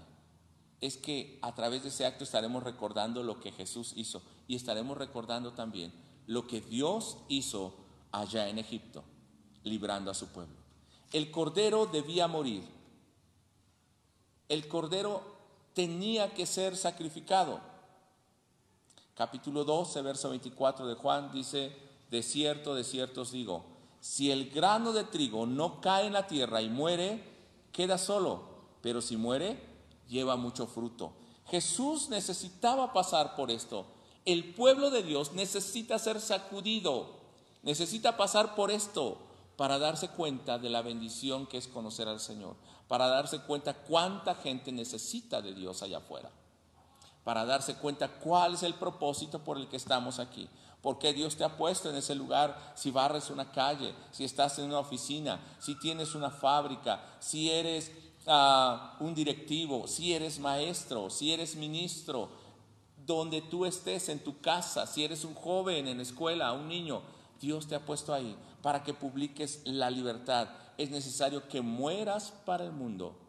es 0.82 0.98
que 0.98 1.40
a 1.42 1.56
través 1.56 1.84
de 1.84 1.90
ese 1.90 2.06
acto 2.06 2.26
estaremos 2.26 2.64
recordando 2.64 3.24
lo 3.24 3.40
que 3.40 3.54
Jesús 3.54 3.94
hizo 3.96 4.22
y 4.48 4.58
estaremos 4.58 4.98
recordando 4.98 5.54
también 5.54 5.94
lo 6.28 6.48
que 6.48 6.60
Dios 6.60 7.18
hizo 7.30 7.74
allá 8.12 8.50
en 8.50 8.60
Egipto 8.60 9.06
librando 9.64 10.12
a 10.12 10.14
su 10.14 10.28
pueblo. 10.28 10.56
El 11.12 11.32
cordero 11.32 11.86
debía 11.86 12.28
morir. 12.28 12.64
El 14.50 14.68
cordero 14.68 15.22
tenía 15.74 16.34
que 16.34 16.46
ser 16.46 16.76
sacrificado. 16.76 17.60
Capítulo 19.16 19.64
12, 19.64 20.02
verso 20.02 20.30
24 20.30 20.88
de 20.88 20.96
Juan 20.96 21.32
dice, 21.32 21.72
de 22.10 22.24
cierto, 22.24 22.76
de 22.76 22.84
cierto 22.84 23.22
os 23.22 23.32
digo, 23.32 23.64
si 24.00 24.32
el 24.32 24.50
grano 24.50 24.92
de 24.92 25.04
trigo 25.04 25.46
no 25.46 25.80
cae 25.82 26.08
en 26.08 26.14
la 26.14 26.28
tierra 26.28 26.62
y 26.62 26.70
muere, 26.70 27.24
queda 27.72 27.98
solo, 27.98 28.44
pero 28.82 29.02
si 29.02 29.16
muere, 29.18 29.60
lleva 30.10 30.36
mucho 30.36 30.68
fruto. 30.68 31.14
Jesús 31.48 32.10
necesitaba 32.10 32.92
pasar 32.92 33.36
por 33.36 33.52
esto. 33.52 33.86
El 34.26 34.54
pueblo 34.56 34.90
de 34.90 35.04
Dios 35.04 35.34
necesita 35.34 36.00
ser 36.00 36.20
sacudido, 36.20 37.12
necesita 37.62 38.18
pasar 38.18 38.56
por 38.56 38.72
esto 38.72 39.20
para 39.64 39.80
darse 39.80 40.10
cuenta 40.10 40.60
de 40.60 40.70
la 40.70 40.82
bendición 40.82 41.48
que 41.48 41.58
es 41.58 41.70
conocer 41.70 42.10
al 42.10 42.20
Señor, 42.20 42.58
para 42.90 43.08
darse 43.08 43.40
cuenta 43.40 43.74
cuánta 43.74 44.36
gente 44.36 44.74
necesita 44.74 45.42
de 45.42 45.54
Dios 45.54 45.82
allá 45.82 46.00
afuera, 46.00 46.30
para 47.24 47.46
darse 47.46 47.76
cuenta 47.76 48.10
cuál 48.10 48.56
es 48.56 48.64
el 48.64 48.74
propósito 48.74 49.40
por 49.40 49.58
el 49.58 49.70
que 49.70 49.78
estamos 49.78 50.20
aquí, 50.20 50.50
por 50.82 51.00
qué 51.00 51.14
Dios 51.14 51.38
te 51.38 51.46
ha 51.46 51.56
puesto 51.56 51.90
en 51.90 51.96
ese 51.96 52.14
lugar, 52.14 52.74
si 52.76 52.92
barres 52.92 53.30
una 53.30 53.54
calle, 53.54 53.96
si 54.12 54.26
estás 54.26 54.60
en 54.60 54.66
una 54.66 54.80
oficina, 54.80 55.40
si 55.60 55.80
tienes 55.80 56.14
una 56.14 56.30
fábrica, 56.30 57.02
si 57.22 57.50
eres 57.50 57.90
ah, 58.28 58.98
un 59.00 59.16
directivo, 59.16 59.88
si 59.88 60.14
eres 60.14 60.40
maestro, 60.40 61.10
si 61.10 61.32
eres 61.32 61.56
ministro, 61.56 62.28
donde 63.06 63.42
tú 63.42 63.66
estés 63.66 64.10
en 64.10 64.20
tu 64.26 64.42
casa, 64.42 64.86
si 64.88 65.06
eres 65.06 65.24
un 65.24 65.36
joven 65.36 65.88
en 65.88 65.96
la 65.96 66.04
escuela, 66.04 66.52
un 66.52 66.68
niño, 66.68 67.02
Dios 67.44 67.68
te 67.68 67.76
ha 67.76 67.86
puesto 67.86 68.14
ahí 68.14 68.38
para 68.62 68.84
que 68.84 68.94
publiques 68.94 69.62
la 69.66 69.92
libertad. 69.92 70.48
Es 70.78 70.90
necesario 70.92 71.50
que 71.50 71.60
mueras 71.60 72.32
para 72.46 72.64
el 72.64 72.72
mundo, 72.72 73.20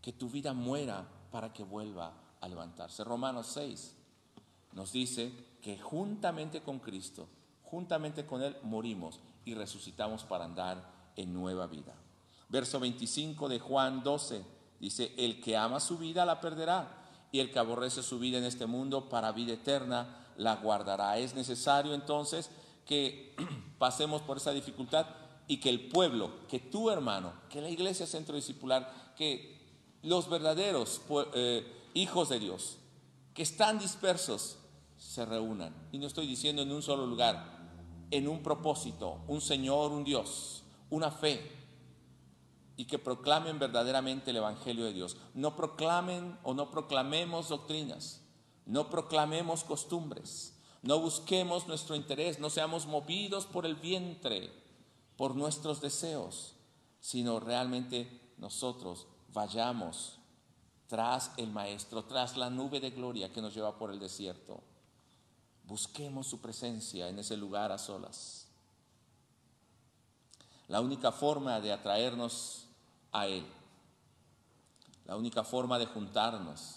que 0.00 0.12
tu 0.12 0.30
vida 0.30 0.52
muera 0.52 1.08
para 1.32 1.52
que 1.52 1.64
vuelva 1.64 2.12
a 2.40 2.46
levantarse. 2.46 3.02
Romanos 3.02 3.48
6 3.48 3.96
nos 4.74 4.92
dice 4.92 5.32
que 5.60 5.76
juntamente 5.76 6.62
con 6.62 6.78
Cristo, 6.78 7.26
juntamente 7.64 8.24
con 8.26 8.42
Él 8.42 8.56
morimos 8.62 9.18
y 9.44 9.54
resucitamos 9.54 10.22
para 10.22 10.44
andar 10.44 10.88
en 11.16 11.34
nueva 11.34 11.66
vida. 11.66 11.94
Verso 12.48 12.78
25 12.78 13.48
de 13.48 13.58
Juan 13.58 14.04
12 14.04 14.44
dice, 14.78 15.12
el 15.18 15.40
que 15.40 15.56
ama 15.56 15.80
su 15.80 15.98
vida 15.98 16.24
la 16.24 16.40
perderá 16.40 17.08
y 17.32 17.40
el 17.40 17.50
que 17.50 17.58
aborrece 17.58 18.04
su 18.04 18.20
vida 18.20 18.38
en 18.38 18.44
este 18.44 18.66
mundo 18.66 19.08
para 19.08 19.32
vida 19.32 19.54
eterna 19.54 20.28
la 20.36 20.54
guardará. 20.54 21.18
Es 21.18 21.34
necesario 21.34 21.92
entonces 21.92 22.50
que 22.86 23.34
pasemos 23.78 24.22
por 24.22 24.38
esa 24.38 24.52
dificultad 24.52 25.06
y 25.48 25.58
que 25.58 25.68
el 25.68 25.88
pueblo, 25.88 26.46
que 26.48 26.58
tu 26.58 26.90
hermano, 26.90 27.32
que 27.50 27.60
la 27.60 27.70
iglesia 27.70 28.06
centro 28.06 28.34
discipular, 28.34 29.12
que 29.16 29.56
los 30.02 30.28
verdaderos 30.28 31.02
eh, 31.34 31.66
hijos 31.94 32.28
de 32.28 32.38
Dios, 32.38 32.78
que 33.34 33.42
están 33.42 33.78
dispersos, 33.78 34.58
se 34.96 35.24
reúnan. 35.26 35.74
Y 35.92 35.98
no 35.98 36.06
estoy 36.06 36.26
diciendo 36.26 36.62
en 36.62 36.72
un 36.72 36.82
solo 36.82 37.06
lugar, 37.06 37.56
en 38.10 38.28
un 38.28 38.42
propósito, 38.42 39.20
un 39.28 39.40
Señor, 39.40 39.92
un 39.92 40.04
Dios, 40.04 40.64
una 40.90 41.10
fe, 41.10 41.52
y 42.76 42.84
que 42.84 42.98
proclamen 42.98 43.58
verdaderamente 43.58 44.30
el 44.30 44.36
Evangelio 44.36 44.84
de 44.84 44.92
Dios. 44.92 45.16
No 45.34 45.56
proclamen 45.56 46.38
o 46.42 46.54
no 46.54 46.70
proclamemos 46.70 47.48
doctrinas, 47.48 48.22
no 48.66 48.90
proclamemos 48.90 49.64
costumbres, 49.64 50.55
no 50.86 51.00
busquemos 51.00 51.66
nuestro 51.66 51.96
interés, 51.96 52.38
no 52.38 52.48
seamos 52.48 52.86
movidos 52.86 53.44
por 53.44 53.66
el 53.66 53.74
vientre, 53.74 54.52
por 55.16 55.34
nuestros 55.34 55.80
deseos, 55.80 56.54
sino 57.00 57.40
realmente 57.40 58.32
nosotros 58.38 59.06
vayamos 59.32 60.18
tras 60.86 61.32
el 61.38 61.50
Maestro, 61.50 62.04
tras 62.04 62.36
la 62.36 62.50
nube 62.50 62.78
de 62.78 62.90
gloria 62.90 63.32
que 63.32 63.42
nos 63.42 63.52
lleva 63.52 63.76
por 63.76 63.90
el 63.90 63.98
desierto. 63.98 64.62
Busquemos 65.64 66.28
su 66.28 66.40
presencia 66.40 67.08
en 67.08 67.18
ese 67.18 67.36
lugar 67.36 67.72
a 67.72 67.78
solas. 67.78 68.46
La 70.68 70.80
única 70.80 71.10
forma 71.10 71.60
de 71.60 71.72
atraernos 71.72 72.66
a 73.10 73.26
Él, 73.26 73.44
la 75.04 75.16
única 75.16 75.42
forma 75.42 75.80
de 75.80 75.86
juntarnos 75.86 76.76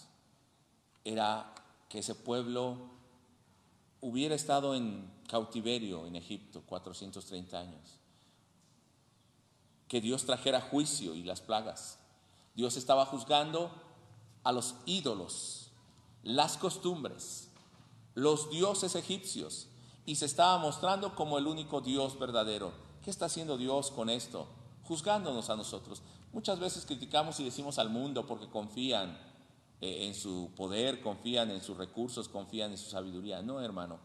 era 1.04 1.54
que 1.88 2.00
ese 2.00 2.16
pueblo 2.16 2.98
hubiera 4.00 4.34
estado 4.34 4.74
en 4.74 5.10
cautiverio 5.28 6.06
en 6.06 6.16
Egipto 6.16 6.62
430 6.66 7.58
años, 7.58 7.98
que 9.88 10.00
Dios 10.00 10.24
trajera 10.24 10.60
juicio 10.60 11.14
y 11.14 11.22
las 11.22 11.40
plagas. 11.40 11.98
Dios 12.54 12.76
estaba 12.76 13.06
juzgando 13.06 13.70
a 14.42 14.52
los 14.52 14.74
ídolos, 14.86 15.70
las 16.22 16.56
costumbres, 16.56 17.50
los 18.14 18.50
dioses 18.50 18.94
egipcios 18.94 19.68
y 20.06 20.16
se 20.16 20.26
estaba 20.26 20.58
mostrando 20.58 21.14
como 21.14 21.38
el 21.38 21.46
único 21.46 21.80
Dios 21.80 22.18
verdadero. 22.18 22.72
¿Qué 23.02 23.10
está 23.10 23.26
haciendo 23.26 23.56
Dios 23.56 23.90
con 23.90 24.10
esto? 24.10 24.46
Juzgándonos 24.84 25.50
a 25.50 25.56
nosotros. 25.56 26.02
Muchas 26.32 26.58
veces 26.58 26.86
criticamos 26.86 27.40
y 27.40 27.44
decimos 27.44 27.78
al 27.78 27.90
mundo 27.90 28.26
porque 28.26 28.48
confían 28.48 29.18
eh, 29.80 30.06
en 30.06 30.14
su 30.14 30.52
poder, 30.54 31.00
confían 31.00 31.50
en 31.50 31.62
sus 31.62 31.76
recursos, 31.76 32.28
confían 32.28 32.70
en 32.72 32.78
su 32.78 32.90
sabiduría. 32.90 33.42
No, 33.42 33.60
hermano. 33.60 33.98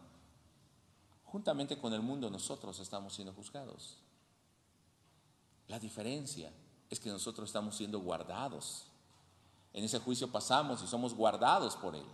Juntamente 1.24 1.76
con 1.78 1.92
el 1.92 2.00
mundo 2.00 2.30
nosotros 2.30 2.78
estamos 2.78 3.12
siendo 3.14 3.34
juzgados. 3.34 3.98
La 5.68 5.78
diferencia 5.78 6.52
es 6.88 7.00
que 7.00 7.10
nosotros 7.10 7.48
estamos 7.48 7.76
siendo 7.76 8.00
guardados. 8.00 8.86
En 9.72 9.84
ese 9.84 9.98
juicio 9.98 10.30
pasamos 10.30 10.82
y 10.82 10.86
somos 10.86 11.14
guardados 11.14 11.76
por 11.76 11.94
Él. 11.94 12.06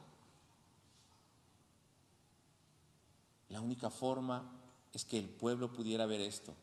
La 3.49 3.61
única 3.61 3.91
forma 3.91 4.51
es 4.93 5.05
que 5.05 5.19
el 5.19 5.29
pueblo 5.29 5.73
pudiera 5.73 6.07
ver 6.07 6.21
esto. 6.21 6.55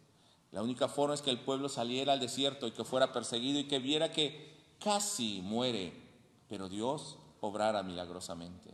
La 0.52 0.64
única 0.64 0.88
forma 0.88 1.14
es 1.14 1.22
que 1.22 1.30
el 1.30 1.40
pueblo 1.40 1.70
saliera 1.70 2.14
al 2.14 2.20
desierto 2.20 2.68
y 2.68 2.72
que 2.72 2.84
fuera 2.84 3.14
perseguido 3.14 3.60
y 3.60 3.68
que 3.68 3.80
viera 3.80 4.12
que 4.12 4.58
casi 4.80 5.42
muere 5.44 6.09
pero 6.50 6.68
Dios 6.68 7.18
obrara 7.42 7.84
milagrosamente. 7.84 8.74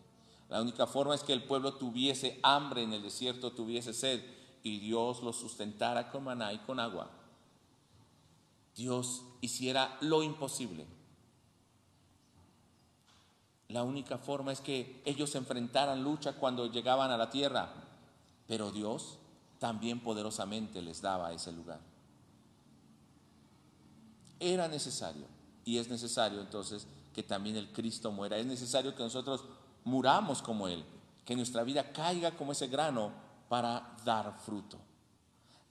La 0.49 0.61
única 0.61 0.88
forma 0.88 1.15
es 1.15 1.23
que 1.23 1.33
el 1.33 1.43
pueblo 1.43 1.75
tuviese 1.75 2.39
hambre 2.41 2.83
en 2.83 2.93
el 2.93 3.03
desierto, 3.03 3.51
tuviese 3.51 3.93
sed, 3.93 4.23
y 4.63 4.79
Dios 4.79 5.21
lo 5.21 5.33
sustentara 5.33 6.09
con 6.09 6.23
maná 6.23 6.53
y 6.53 6.59
con 6.59 6.79
agua. 6.79 7.09
Dios 8.75 9.23
hiciera 9.41 9.97
lo 10.01 10.23
imposible. 10.23 10.85
La 13.69 13.83
única 13.83 14.17
forma 14.17 14.51
es 14.51 14.61
que 14.61 15.01
ellos 15.05 15.35
enfrentaran 15.35 16.03
lucha 16.03 16.33
cuando 16.33 16.67
llegaban 16.67 17.11
a 17.11 17.17
la 17.17 17.29
tierra, 17.29 17.73
pero 18.47 18.71
Dios 18.71 19.17
también 19.59 19.99
poderosamente 19.99 20.81
les 20.81 21.01
daba 21.01 21.33
ese 21.33 21.51
lugar. 21.51 21.79
Era 24.39 24.67
necesario 24.67 25.25
y 25.63 25.77
es 25.77 25.89
necesario 25.89 26.41
entonces 26.41 26.88
que 27.15 27.23
también 27.23 27.56
el 27.56 27.71
Cristo 27.71 28.12
muera. 28.12 28.38
Es 28.38 28.45
necesario 28.45 28.93
que 28.93 29.01
nosotros 29.01 29.45
muramos 29.86 30.41
como 30.41 30.67
Él, 30.67 30.84
que 31.23 31.34
nuestra 31.34 31.63
vida 31.63 31.93
caiga 31.93 32.32
como 32.32 32.51
ese 32.51 32.67
grano 32.67 33.13
para 33.47 33.95
dar 34.04 34.38
fruto. 34.38 34.78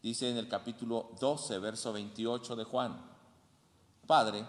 Dice 0.02 0.30
en 0.30 0.38
el 0.38 0.48
capítulo 0.48 1.10
12, 1.20 1.58
verso 1.58 1.92
28 1.92 2.56
de 2.56 2.64
Juan, 2.64 2.98
Padre, 4.06 4.46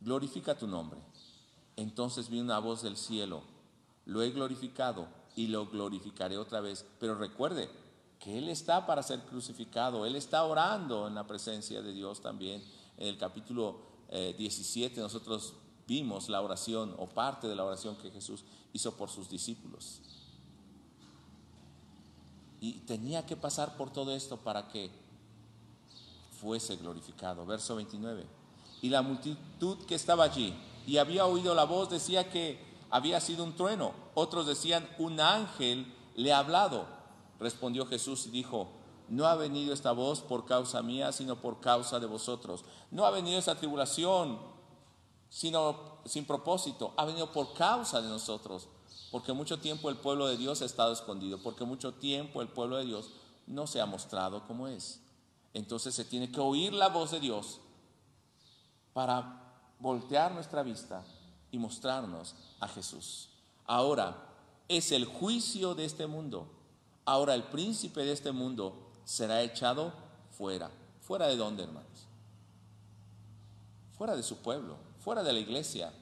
glorifica 0.00 0.56
tu 0.56 0.66
nombre. 0.66 0.98
Entonces 1.76 2.30
vi 2.30 2.40
una 2.40 2.60
voz 2.60 2.80
del 2.80 2.96
cielo, 2.96 3.42
lo 4.06 4.22
he 4.22 4.30
glorificado 4.30 5.08
y 5.34 5.48
lo 5.48 5.66
glorificaré 5.66 6.38
otra 6.38 6.62
vez. 6.62 6.86
Pero 6.98 7.16
recuerde 7.16 7.68
que 8.18 8.38
Él 8.38 8.48
está 8.48 8.86
para 8.86 9.02
ser 9.02 9.20
crucificado, 9.26 10.06
Él 10.06 10.16
está 10.16 10.44
orando 10.44 11.08
en 11.08 11.14
la 11.14 11.26
presencia 11.26 11.82
de 11.82 11.92
Dios 11.92 12.22
también. 12.22 12.64
En 12.96 13.08
el 13.08 13.18
capítulo 13.18 13.80
17 14.08 14.98
eh, 14.98 15.02
nosotros 15.02 15.52
vimos 15.86 16.28
la 16.28 16.40
oración 16.40 16.94
o 16.98 17.06
parte 17.06 17.48
de 17.48 17.54
la 17.54 17.64
oración 17.64 17.96
que 17.96 18.10
Jesús 18.10 18.44
hizo 18.72 18.92
por 18.96 19.08
sus 19.08 19.28
discípulos. 19.28 20.00
Y 22.60 22.80
tenía 22.80 23.26
que 23.26 23.36
pasar 23.36 23.76
por 23.76 23.92
todo 23.92 24.12
esto 24.12 24.38
para 24.38 24.68
que 24.68 24.90
fuese 26.40 26.76
glorificado. 26.76 27.46
Verso 27.46 27.76
29. 27.76 28.26
Y 28.82 28.88
la 28.88 29.02
multitud 29.02 29.78
que 29.86 29.94
estaba 29.94 30.24
allí 30.24 30.54
y 30.86 30.98
había 30.98 31.26
oído 31.26 31.54
la 31.54 31.64
voz 31.64 31.90
decía 31.90 32.30
que 32.30 32.64
había 32.90 33.20
sido 33.20 33.44
un 33.44 33.54
trueno. 33.54 33.92
Otros 34.14 34.46
decían, 34.46 34.88
un 34.98 35.20
ángel 35.20 35.92
le 36.14 36.32
ha 36.32 36.38
hablado. 36.38 36.86
Respondió 37.38 37.86
Jesús 37.86 38.26
y 38.26 38.30
dijo, 38.30 38.68
no 39.08 39.26
ha 39.26 39.36
venido 39.36 39.72
esta 39.72 39.92
voz 39.92 40.20
por 40.20 40.46
causa 40.46 40.82
mía, 40.82 41.12
sino 41.12 41.36
por 41.36 41.60
causa 41.60 42.00
de 42.00 42.06
vosotros. 42.06 42.64
No 42.90 43.04
ha 43.04 43.10
venido 43.10 43.38
esa 43.38 43.56
tribulación 43.56 44.38
sino 45.36 45.98
sin 46.06 46.24
propósito, 46.24 46.94
ha 46.96 47.04
venido 47.04 47.30
por 47.30 47.52
causa 47.52 48.00
de 48.00 48.08
nosotros, 48.08 48.68
porque 49.10 49.34
mucho 49.34 49.58
tiempo 49.58 49.90
el 49.90 49.98
pueblo 49.98 50.28
de 50.28 50.38
Dios 50.38 50.62
ha 50.62 50.64
estado 50.64 50.94
escondido, 50.94 51.42
porque 51.42 51.66
mucho 51.66 51.92
tiempo 51.92 52.40
el 52.40 52.48
pueblo 52.48 52.78
de 52.78 52.86
Dios 52.86 53.10
no 53.46 53.66
se 53.66 53.82
ha 53.82 53.84
mostrado 53.84 54.46
como 54.46 54.66
es. 54.66 54.98
Entonces 55.52 55.94
se 55.94 56.06
tiene 56.06 56.32
que 56.32 56.40
oír 56.40 56.72
la 56.72 56.88
voz 56.88 57.10
de 57.10 57.20
Dios 57.20 57.60
para 58.94 59.42
voltear 59.78 60.32
nuestra 60.32 60.62
vista 60.62 61.04
y 61.50 61.58
mostrarnos 61.58 62.34
a 62.58 62.68
Jesús. 62.68 63.28
Ahora 63.66 64.16
es 64.68 64.90
el 64.90 65.04
juicio 65.04 65.74
de 65.74 65.84
este 65.84 66.06
mundo. 66.06 66.48
Ahora 67.04 67.34
el 67.34 67.42
príncipe 67.42 68.06
de 68.06 68.12
este 68.12 68.32
mundo 68.32 68.88
será 69.04 69.42
echado 69.42 69.92
fuera. 70.30 70.70
¿Fuera 71.02 71.26
de 71.26 71.36
dónde, 71.36 71.64
hermanos? 71.64 72.06
Fuera 73.98 74.16
de 74.16 74.22
su 74.22 74.38
pueblo 74.38 74.85
fuera 75.06 75.22
de 75.22 75.32
la 75.32 75.38
iglesia, 75.38 75.92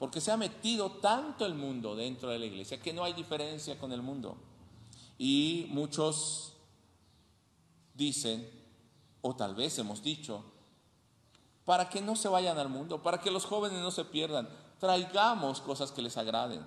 porque 0.00 0.20
se 0.20 0.32
ha 0.32 0.36
metido 0.36 0.90
tanto 0.90 1.46
el 1.46 1.54
mundo 1.54 1.94
dentro 1.94 2.28
de 2.28 2.40
la 2.40 2.46
iglesia 2.46 2.82
que 2.82 2.92
no 2.92 3.04
hay 3.04 3.12
diferencia 3.12 3.78
con 3.78 3.92
el 3.92 4.02
mundo. 4.02 4.36
Y 5.16 5.68
muchos 5.70 6.54
dicen 7.94 8.50
O 9.22 9.36
tal 9.36 9.54
vez 9.54 9.78
hemos 9.78 10.02
dicho, 10.02 10.42
para 11.64 11.88
que 11.88 12.00
no 12.00 12.16
se 12.16 12.26
vayan 12.26 12.58
al 12.58 12.68
mundo, 12.68 13.00
para 13.00 13.20
que 13.20 13.30
los 13.30 13.44
jóvenes 13.44 13.78
no 13.80 13.92
se 13.92 14.04
pierdan, 14.04 14.48
traigamos 14.80 15.60
cosas 15.60 15.92
que 15.92 16.02
les 16.02 16.16
agraden. 16.16 16.66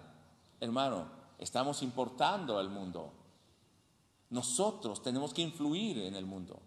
Hermano, 0.61 1.09
estamos 1.39 1.83
importando 1.83 2.57
al 2.57 2.69
mundo. 2.69 3.11
Nosotros 4.29 5.03
tenemos 5.03 5.33
que 5.33 5.41
influir 5.41 5.97
en 5.97 6.15
el 6.15 6.25
mundo. 6.25 6.57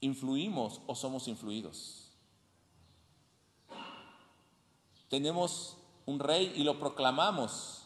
¿Influimos 0.00 0.80
o 0.88 0.96
somos 0.96 1.28
influidos? 1.28 2.01
Tenemos 5.12 5.76
un 6.06 6.20
rey 6.20 6.54
y 6.56 6.64
lo 6.64 6.78
proclamamos 6.78 7.82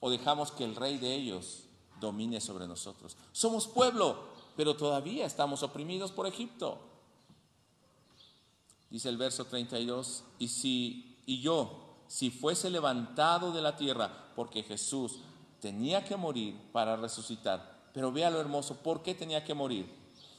o 0.00 0.08
dejamos 0.08 0.50
que 0.52 0.64
el 0.64 0.74
rey 0.74 0.96
de 0.96 1.14
ellos 1.14 1.64
domine 2.00 2.40
sobre 2.40 2.66
nosotros. 2.66 3.14
Somos 3.32 3.68
pueblo, 3.68 4.28
pero 4.56 4.74
todavía 4.74 5.26
estamos 5.26 5.62
oprimidos 5.62 6.12
por 6.12 6.26
Egipto. 6.26 6.78
Dice 8.88 9.10
el 9.10 9.18
verso 9.18 9.44
32, 9.44 10.24
y 10.38 10.48
si 10.48 11.18
y 11.26 11.42
yo 11.42 11.98
si 12.06 12.30
fuese 12.30 12.70
levantado 12.70 13.52
de 13.52 13.60
la 13.60 13.76
tierra, 13.76 14.32
porque 14.34 14.62
Jesús 14.62 15.18
tenía 15.60 16.06
que 16.06 16.16
morir 16.16 16.58
para 16.72 16.96
resucitar. 16.96 17.90
Pero 17.92 18.12
vea 18.12 18.30
lo 18.30 18.40
hermoso, 18.40 18.76
¿por 18.76 19.02
qué 19.02 19.14
tenía 19.14 19.44
que 19.44 19.52
morir? 19.52 19.94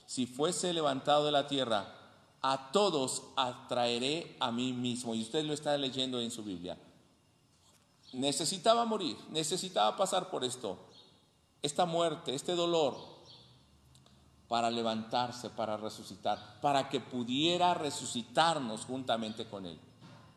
Si 0.07 0.25
fuese 0.25 0.73
levantado 0.73 1.25
de 1.25 1.31
la 1.31 1.45
tierra, 1.45 1.93
a 2.41 2.71
todos 2.71 3.23
atraeré 3.35 4.35
a 4.39 4.51
mí 4.51 4.73
mismo. 4.73 5.15
Y 5.15 5.21
usted 5.21 5.43
lo 5.45 5.53
está 5.53 5.77
leyendo 5.77 6.19
en 6.19 6.31
su 6.31 6.43
Biblia. 6.43 6.77
Necesitaba 8.13 8.85
morir, 8.85 9.17
necesitaba 9.29 9.95
pasar 9.97 10.29
por 10.29 10.43
esto, 10.43 10.77
esta 11.61 11.85
muerte, 11.85 12.33
este 12.33 12.55
dolor, 12.55 12.95
para 14.47 14.71
levantarse, 14.71 15.49
para 15.49 15.75
resucitar, 15.75 16.61
para 16.61 16.87
que 16.89 17.01
pudiera 17.01 17.73
resucitarnos 17.73 18.85
juntamente 18.85 19.45
con 19.45 19.65
Él. 19.65 19.77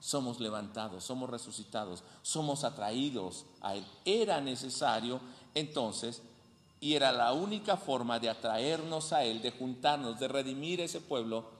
Somos 0.00 0.40
levantados, 0.40 1.04
somos 1.04 1.30
resucitados, 1.30 2.02
somos 2.22 2.64
atraídos 2.64 3.44
a 3.60 3.76
Él. 3.76 3.86
Era 4.04 4.40
necesario 4.40 5.20
entonces, 5.54 6.22
y 6.80 6.94
era 6.94 7.12
la 7.12 7.32
única 7.32 7.76
forma 7.76 8.18
de 8.18 8.30
atraernos 8.30 9.12
a 9.12 9.22
Él, 9.24 9.42
de 9.42 9.52
juntarnos, 9.52 10.18
de 10.18 10.26
redimir 10.26 10.80
ese 10.80 11.00
pueblo, 11.00 11.59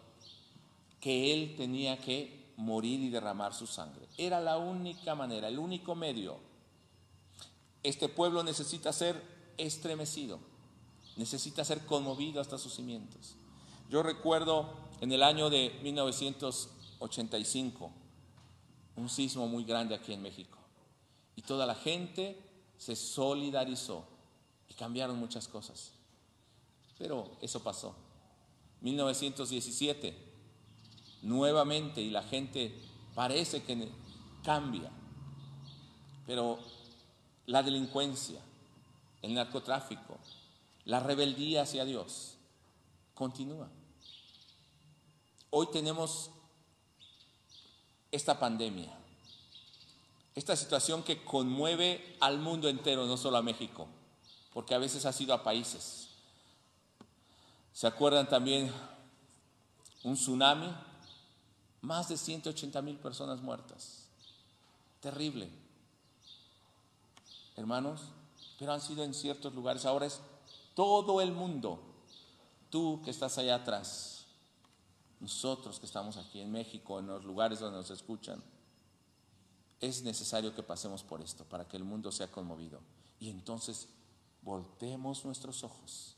que 1.01 1.33
Él 1.33 1.55
tenía 1.57 1.99
que 1.99 2.53
morir 2.57 3.01
y 3.01 3.11
derramar 3.11 3.55
su 3.55 3.67
sangre. 3.67 4.07
Era 4.19 4.41
la 4.41 4.59
única 4.59 5.15
manera, 5.15 5.49
el 5.49 5.59
único 5.59 5.95
medio. 5.95 6.39
Este 7.83 8.09
pueblo 8.09 8.43
necesita 8.43 8.93
ser 8.93 9.23
estremecido, 9.57 10.39
necesita 11.17 11.65
ser 11.65 11.87
conmovido 11.87 12.41
hasta 12.41 12.59
sus 12.59 12.75
cimientos. 12.75 13.37
Yo 13.89 14.03
recuerdo 14.03 14.69
en 15.01 15.13
el 15.13 15.23
año 15.23 15.49
de 15.49 15.79
1985 15.83 17.91
un 18.97 19.09
sismo 19.09 19.49
muy 19.49 19.65
grande 19.65 19.95
aquí 19.95 20.13
en 20.13 20.21
México 20.23 20.59
y 21.35 21.43
toda 21.43 21.65
la 21.65 21.75
gente 21.75 22.39
se 22.77 22.95
solidarizó 22.95 24.05
y 24.69 24.75
cambiaron 24.75 25.19
muchas 25.19 25.49
cosas. 25.49 25.93
Pero 26.99 27.31
eso 27.41 27.63
pasó. 27.63 27.95
1917, 28.83 30.30
nuevamente, 31.23 32.01
y 32.01 32.11
la 32.11 32.23
gente 32.23 32.75
parece 33.15 33.63
que 33.63 33.91
cambia, 34.43 34.91
pero 36.27 36.59
la 37.47 37.63
delincuencia, 37.63 38.41
el 39.23 39.35
narcotráfico, 39.35 40.19
la 40.85 41.01
rebeldía 41.01 41.63
hacia 41.63 41.85
Dios, 41.85 42.37
continúa. 43.15 43.69
Hoy 45.51 45.67
tenemos 45.73 46.31
esta 48.13 48.39
pandemia, 48.39 48.97
esta 50.35 50.57
situación 50.57 51.03
que 51.03 51.25
conmueve 51.25 52.17
al 52.21 52.39
mundo 52.39 52.69
entero, 52.69 53.07
no 53.07 53.17
solo 53.17 53.37
a 53.37 53.43
México, 53.43 53.89
porque 54.53 54.75
a 54.75 54.79
veces 54.79 55.05
ha 55.07 55.13
sido 55.13 55.35
a 55.35 55.43
países. 55.43 56.09
¿Se 57.73 57.87
acuerdan 57.87 58.29
también 58.29 58.73
un 60.03 60.15
tsunami? 60.15 60.73
Más 61.83 62.09
de 62.09 62.17
180 62.17 62.83
mil 62.83 62.97
personas 62.97 63.41
muertas. 63.41 64.07
Terrible. 65.01 65.51
Hermanos, 67.57 68.03
pero 68.59 68.73
han 68.73 68.81
sido 68.81 69.05
en 69.05 69.15
ciertos 69.15 69.55
lugares. 69.55 69.85
Ahora 69.85 70.07
es 70.07 70.21
todo 70.75 71.21
el 71.21 71.33
mundo. 71.33 71.81
Tú 72.69 73.01
que 73.03 73.11
estás 73.11 73.39
allá 73.39 73.57
atrás, 73.57 74.27
nosotros 75.19 75.79
que 75.81 75.87
estamos 75.87 76.17
aquí 76.17 76.41
en 76.41 76.53
México, 76.53 76.99
en 76.99 77.07
los 77.07 77.25
lugares 77.25 77.61
donde 77.61 77.79
nos 77.79 77.91
escuchan, 77.91 78.43
es 79.81 80.03
necesario 80.03 80.55
que 80.55 80.63
pasemos 80.63 81.03
por 81.03 81.23
esto 81.23 81.45
para 81.45 81.67
que 81.67 81.77
el 81.77 81.85
mundo 81.85 82.13
sea 82.13 82.31
conmovido. 82.31 82.81
Y 83.19 83.31
entonces 83.31 83.89
voltemos 84.43 85.25
nuestros 85.25 85.65
ojos 85.65 86.17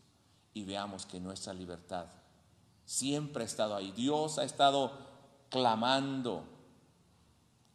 y 0.55 0.64
veamos 0.64 1.07
que 1.07 1.20
nuestra 1.20 1.53
libertad 1.55 2.07
siempre 2.85 3.44
ha 3.44 3.46
estado 3.46 3.75
ahí. 3.75 3.92
Dios 3.92 4.38
ha 4.38 4.44
estado 4.44 5.12
clamando 5.53 6.45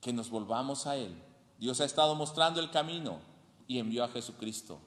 que 0.01 0.11
nos 0.11 0.31
volvamos 0.31 0.87
a 0.87 0.97
Él. 0.97 1.15
Dios 1.59 1.79
ha 1.79 1.85
estado 1.85 2.15
mostrando 2.15 2.59
el 2.59 2.71
camino 2.71 3.19
y 3.67 3.77
envió 3.77 4.03
a 4.03 4.07
Jesucristo. 4.09 4.79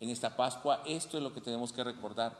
En 0.00 0.08
esta 0.08 0.34
Pascua 0.34 0.82
esto 0.86 1.18
es 1.18 1.22
lo 1.22 1.34
que 1.34 1.42
tenemos 1.42 1.72
que 1.72 1.84
recordar. 1.84 2.36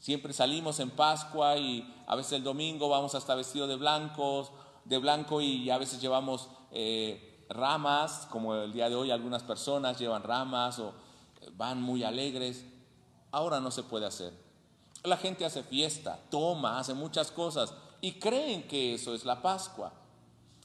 Siempre 0.00 0.32
salimos 0.32 0.80
en 0.80 0.90
Pascua 0.90 1.56
y 1.56 1.88
a 2.08 2.16
veces 2.16 2.32
el 2.32 2.42
domingo 2.42 2.88
vamos 2.88 3.14
hasta 3.14 3.36
vestido 3.36 3.68
de 3.68 3.76
blancos, 3.76 4.50
de 4.84 4.98
blanco 4.98 5.40
y 5.40 5.70
a 5.70 5.78
veces 5.78 6.00
llevamos 6.00 6.48
eh, 6.72 7.46
ramas, 7.48 8.26
como 8.28 8.56
el 8.56 8.72
día 8.72 8.88
de 8.88 8.96
hoy 8.96 9.12
algunas 9.12 9.44
personas 9.44 10.00
llevan 10.00 10.24
ramas 10.24 10.80
o 10.80 10.94
van 11.56 11.80
muy 11.80 12.02
alegres. 12.02 12.64
Ahora 13.30 13.60
no 13.60 13.70
se 13.70 13.84
puede 13.84 14.06
hacer. 14.06 14.32
La 15.04 15.16
gente 15.16 15.44
hace 15.44 15.62
fiesta, 15.62 16.18
toma, 16.28 16.80
hace 16.80 16.94
muchas 16.94 17.30
cosas 17.30 17.72
y 18.02 18.18
creen 18.18 18.66
que 18.66 18.94
eso 18.94 19.14
es 19.14 19.24
la 19.24 19.40
Pascua. 19.40 19.92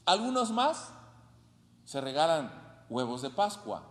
Algunos 0.06 0.52
más 0.52 0.91
se 1.86 2.02
regalan 2.02 2.52
huevos 2.89 3.21
de 3.21 3.30
Pascua. 3.30 3.84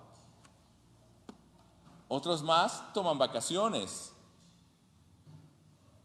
Otros 2.09 2.43
más 2.43 2.93
toman 2.93 3.19
vacaciones. 3.19 4.13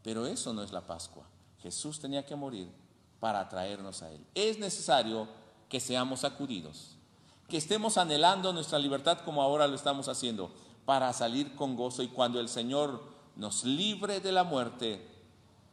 Pero 0.03 0.27
eso 0.27 0.53
no 0.53 0.61
es 0.61 0.71
la 0.71 0.81
Pascua. 0.81 1.25
Jesús 1.61 1.99
tenía 1.99 2.25
que 2.25 2.35
morir 2.35 2.71
para 3.19 3.49
traernos 3.49 4.03
a 4.03 4.11
Él. 4.11 4.23
Es 4.35 4.59
necesario 4.59 5.27
que 5.67 5.79
seamos 5.79 6.19
sacudidos, 6.19 6.95
que 7.47 7.57
estemos 7.57 7.97
anhelando 7.97 8.53
nuestra 8.53 8.77
libertad 8.77 9.19
como 9.25 9.41
ahora 9.41 9.67
lo 9.67 9.75
estamos 9.75 10.07
haciendo, 10.07 10.51
para 10.85 11.11
salir 11.13 11.55
con 11.55 11.75
gozo 11.75 12.03
y 12.03 12.09
cuando 12.09 12.39
el 12.39 12.49
Señor 12.49 13.01
nos 13.35 13.63
libre 13.63 14.19
de 14.19 14.31
la 14.31 14.43
muerte, 14.43 15.07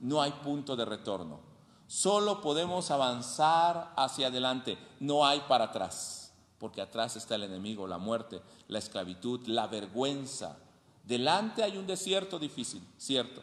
no 0.00 0.22
hay 0.22 0.30
punto 0.32 0.74
de 0.76 0.84
retorno. 0.86 1.47
Solo 1.88 2.40
podemos 2.40 2.92
avanzar 2.92 3.92
hacia 3.96 4.28
adelante, 4.28 4.78
no 5.00 5.26
hay 5.26 5.40
para 5.48 5.64
atrás 5.64 6.18
porque 6.58 6.80
atrás 6.80 7.16
está 7.16 7.36
el 7.36 7.44
enemigo, 7.44 7.86
la 7.86 7.98
muerte, 7.98 8.42
la 8.66 8.78
esclavitud, 8.78 9.46
la 9.46 9.66
vergüenza. 9.66 10.56
Delante 11.04 11.62
hay 11.62 11.76
un 11.76 11.86
desierto 11.86 12.38
difícil, 12.38 12.86
cierto, 12.98 13.42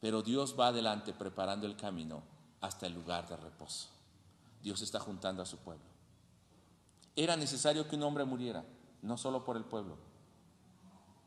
pero 0.00 0.22
Dios 0.22 0.54
va 0.58 0.68
adelante 0.68 1.12
preparando 1.12 1.66
el 1.66 1.76
camino 1.76 2.22
hasta 2.60 2.86
el 2.86 2.94
lugar 2.94 3.28
de 3.28 3.36
reposo. 3.36 3.88
Dios 4.62 4.82
está 4.82 4.98
juntando 4.98 5.42
a 5.42 5.46
su 5.46 5.58
pueblo. 5.58 5.84
Era 7.16 7.36
necesario 7.36 7.86
que 7.86 7.96
un 7.96 8.02
hombre 8.02 8.24
muriera, 8.24 8.64
no 9.02 9.16
solo 9.16 9.44
por 9.44 9.56
el 9.56 9.64
pueblo, 9.64 9.96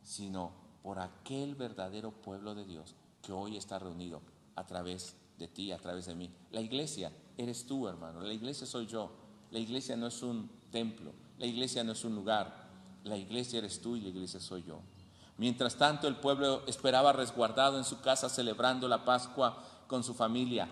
sino 0.03 0.51
por 0.84 0.99
aquel 0.99 1.55
verdadero 1.55 2.12
pueblo 2.12 2.53
de 2.53 2.66
Dios 2.66 2.95
que 3.22 3.32
hoy 3.32 3.55
está 3.55 3.80
reunido 3.80 4.22
a 4.55 4.66
través 4.66 5.14
de 5.14 5.26
ti, 5.45 5.71
a 5.71 5.77
través 5.77 6.07
de 6.07 6.15
mí. 6.15 6.33
La 6.49 6.61
iglesia 6.61 7.11
eres 7.38 7.67
tú, 7.67 7.88
hermano, 7.88 8.21
la 8.21 8.33
iglesia 8.33 8.65
soy 8.65 8.88
yo. 8.88 9.11
La 9.51 9.59
iglesia 9.59 9.95
no 9.95 10.07
es 10.07 10.21
un 10.23 10.49
templo, 10.71 11.13
la 11.38 11.45
iglesia 11.45 11.83
no 11.83 11.93
es 11.93 12.03
un 12.03 12.15
lugar, 12.15 12.67
la 13.03 13.15
iglesia 13.15 13.59
eres 13.59 13.81
tú 13.81 13.95
y 13.95 14.01
la 14.01 14.09
iglesia 14.09 14.39
soy 14.39 14.63
yo. 14.63 14.81
Mientras 15.38 15.75
tanto, 15.75 16.07
el 16.07 16.17
pueblo 16.17 16.63
esperaba 16.67 17.13
resguardado 17.13 17.77
en 17.77 17.85
su 17.85 18.01
casa 18.01 18.27
celebrando 18.27 18.88
la 18.88 19.05
Pascua 19.05 19.63
con 19.88 20.03
su 20.03 20.13
familia. 20.13 20.67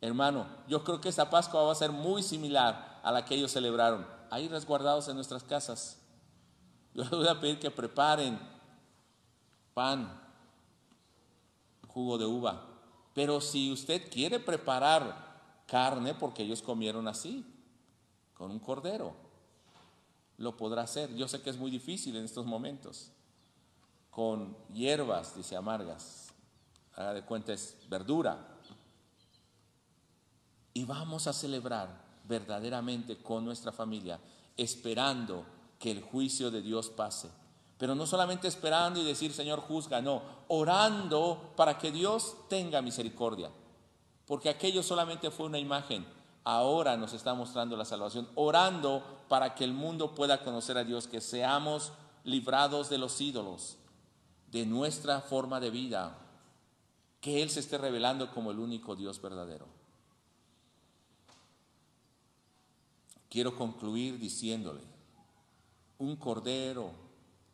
Hermano, 0.00 0.46
yo 0.66 0.82
creo 0.82 1.00
que 1.00 1.10
esa 1.10 1.30
Pascua 1.30 1.62
va 1.62 1.72
a 1.72 1.76
ser 1.76 1.92
muy 1.92 2.22
similar 2.22 3.00
a 3.02 3.12
la 3.12 3.24
que 3.24 3.34
ellos 3.34 3.52
celebraron, 3.52 4.06
ahí 4.30 4.48
resguardados 4.48 5.08
en 5.08 5.16
nuestras 5.16 5.44
casas. 5.44 6.00
Yo 6.94 7.02
les 7.02 7.10
voy 7.10 7.28
a 7.28 7.38
pedir 7.38 7.60
que 7.60 7.70
preparen 7.70 8.38
pan, 9.74 10.20
jugo 11.86 12.18
de 12.18 12.26
uva. 12.26 12.67
Pero 13.18 13.40
si 13.40 13.72
usted 13.72 14.08
quiere 14.08 14.38
preparar 14.38 15.64
carne, 15.66 16.14
porque 16.14 16.44
ellos 16.44 16.62
comieron 16.62 17.08
así, 17.08 17.44
con 18.32 18.52
un 18.52 18.60
cordero. 18.60 19.12
Lo 20.36 20.56
podrá 20.56 20.82
hacer. 20.82 21.12
Yo 21.16 21.26
sé 21.26 21.42
que 21.42 21.50
es 21.50 21.56
muy 21.56 21.68
difícil 21.68 22.14
en 22.14 22.24
estos 22.24 22.46
momentos. 22.46 23.10
Con 24.08 24.56
hierbas, 24.72 25.34
dice 25.34 25.56
amargas. 25.56 26.32
haga 26.94 27.12
de 27.12 27.24
cuenta 27.24 27.52
es 27.52 27.76
verdura. 27.88 28.38
Y 30.72 30.84
vamos 30.84 31.26
a 31.26 31.32
celebrar 31.32 32.00
verdaderamente 32.22 33.20
con 33.20 33.44
nuestra 33.44 33.72
familia, 33.72 34.20
esperando 34.56 35.44
que 35.80 35.90
el 35.90 36.02
juicio 36.02 36.52
de 36.52 36.62
Dios 36.62 36.88
pase. 36.90 37.28
Pero 37.78 37.94
no 37.94 38.06
solamente 38.06 38.48
esperando 38.48 39.00
y 39.00 39.04
decir, 39.04 39.32
Señor, 39.32 39.60
juzga, 39.60 40.02
no, 40.02 40.22
orando 40.48 41.52
para 41.56 41.78
que 41.78 41.92
Dios 41.92 42.36
tenga 42.48 42.82
misericordia. 42.82 43.50
Porque 44.26 44.48
aquello 44.48 44.82
solamente 44.82 45.30
fue 45.30 45.46
una 45.46 45.58
imagen. 45.58 46.04
Ahora 46.42 46.96
nos 46.96 47.12
está 47.12 47.34
mostrando 47.34 47.76
la 47.76 47.84
salvación, 47.84 48.28
orando 48.34 49.02
para 49.28 49.54
que 49.54 49.64
el 49.64 49.72
mundo 49.72 50.14
pueda 50.14 50.42
conocer 50.42 50.76
a 50.76 50.84
Dios, 50.84 51.06
que 51.06 51.20
seamos 51.20 51.92
librados 52.24 52.90
de 52.90 52.98
los 52.98 53.20
ídolos, 53.20 53.76
de 54.50 54.66
nuestra 54.66 55.20
forma 55.20 55.60
de 55.60 55.70
vida, 55.70 56.18
que 57.20 57.42
Él 57.42 57.50
se 57.50 57.60
esté 57.60 57.78
revelando 57.78 58.30
como 58.32 58.50
el 58.50 58.58
único 58.58 58.96
Dios 58.96 59.20
verdadero. 59.22 59.66
Quiero 63.28 63.54
concluir 63.54 64.18
diciéndole, 64.18 64.80
un 65.98 66.16
cordero 66.16 67.07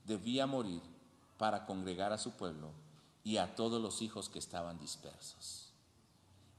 debía 0.04 0.46
morir 0.46 0.82
para 1.38 1.66
congregar 1.66 2.12
a 2.12 2.18
su 2.18 2.32
pueblo 2.32 2.70
y 3.22 3.38
a 3.38 3.54
todos 3.54 3.80
los 3.80 4.02
hijos 4.02 4.28
que 4.28 4.38
estaban 4.38 4.78
dispersos. 4.78 5.70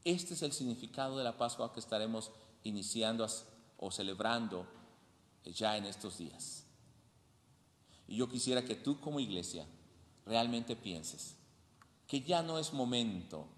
Este 0.04 0.34
es 0.34 0.42
el 0.42 0.52
significado 0.52 1.18
de 1.18 1.24
la 1.24 1.36
Pascua 1.36 1.72
que 1.72 1.80
estaremos 1.80 2.30
iniciando 2.64 3.26
o 3.78 3.90
celebrando 3.90 4.66
ya 5.44 5.76
en 5.76 5.84
estos 5.84 6.18
días. 6.18 6.64
Y 8.08 8.16
yo 8.16 8.28
quisiera 8.28 8.64
que 8.64 8.74
tú 8.74 9.00
como 9.00 9.20
iglesia 9.20 9.66
realmente 10.24 10.76
pienses 10.76 11.36
que 12.06 12.22
ya 12.22 12.42
no 12.42 12.58
es 12.58 12.72
momento 12.72 13.48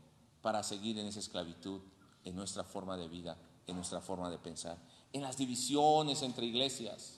para 0.40 0.62
seguir 0.62 0.98
en 0.98 1.06
esa 1.06 1.20
esclavitud, 1.20 1.80
en 2.24 2.34
nuestra 2.34 2.64
forma 2.64 2.96
de 2.96 3.08
vida, 3.08 3.36
en 3.66 3.76
nuestra 3.76 4.00
forma 4.00 4.30
de 4.30 4.38
pensar, 4.38 4.78
en 5.12 5.22
las 5.22 5.36
divisiones 5.36 6.22
entre 6.22 6.46
iglesias, 6.46 7.17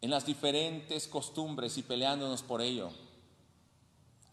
en 0.00 0.10
las 0.10 0.26
diferentes 0.26 1.08
costumbres 1.08 1.76
y 1.78 1.82
peleándonos 1.82 2.42
por 2.42 2.60
ello. 2.60 2.90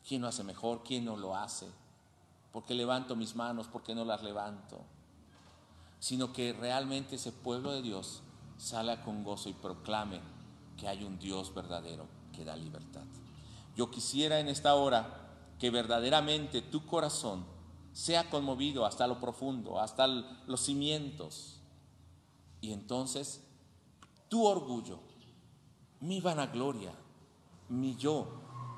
¿Quién 0.07 0.21
lo 0.21 0.27
hace 0.27 0.43
mejor? 0.43 0.83
¿Quién 0.83 1.05
no 1.05 1.17
lo 1.17 1.35
hace? 1.35 1.67
¿Por 2.51 2.63
qué 2.63 2.75
levanto 2.75 3.15
mis 3.15 3.35
manos? 3.35 3.67
¿Por 3.67 3.83
qué 3.83 3.95
no 3.95 4.05
las 4.05 4.23
levanto? 4.23 4.79
Sino 5.99 6.31
que 6.31 6.53
realmente 6.53 7.15
ese 7.15 7.31
pueblo 7.31 7.71
de 7.71 7.81
Dios 7.81 8.21
salga 8.57 9.01
con 9.03 9.23
gozo 9.23 9.49
y 9.49 9.53
proclame 9.53 10.21
que 10.77 10.87
hay 10.87 11.03
un 11.03 11.17
Dios 11.17 11.53
verdadero 11.53 12.05
que 12.33 12.45
da 12.45 12.55
libertad. 12.55 13.03
Yo 13.75 13.89
quisiera 13.89 14.39
en 14.39 14.47
esta 14.47 14.75
hora 14.75 15.25
que 15.59 15.69
verdaderamente 15.69 16.61
tu 16.61 16.85
corazón 16.85 17.45
sea 17.91 18.29
conmovido 18.29 18.85
hasta 18.85 19.07
lo 19.07 19.19
profundo, 19.19 19.79
hasta 19.79 20.07
los 20.07 20.61
cimientos. 20.61 21.59
Y 22.61 22.73
entonces 22.73 23.41
tu 24.29 24.45
orgullo, 24.45 24.99
mi 26.07 26.21
vanagloria, 26.21 26.93
mi 27.69 27.95
yo 27.95 28.27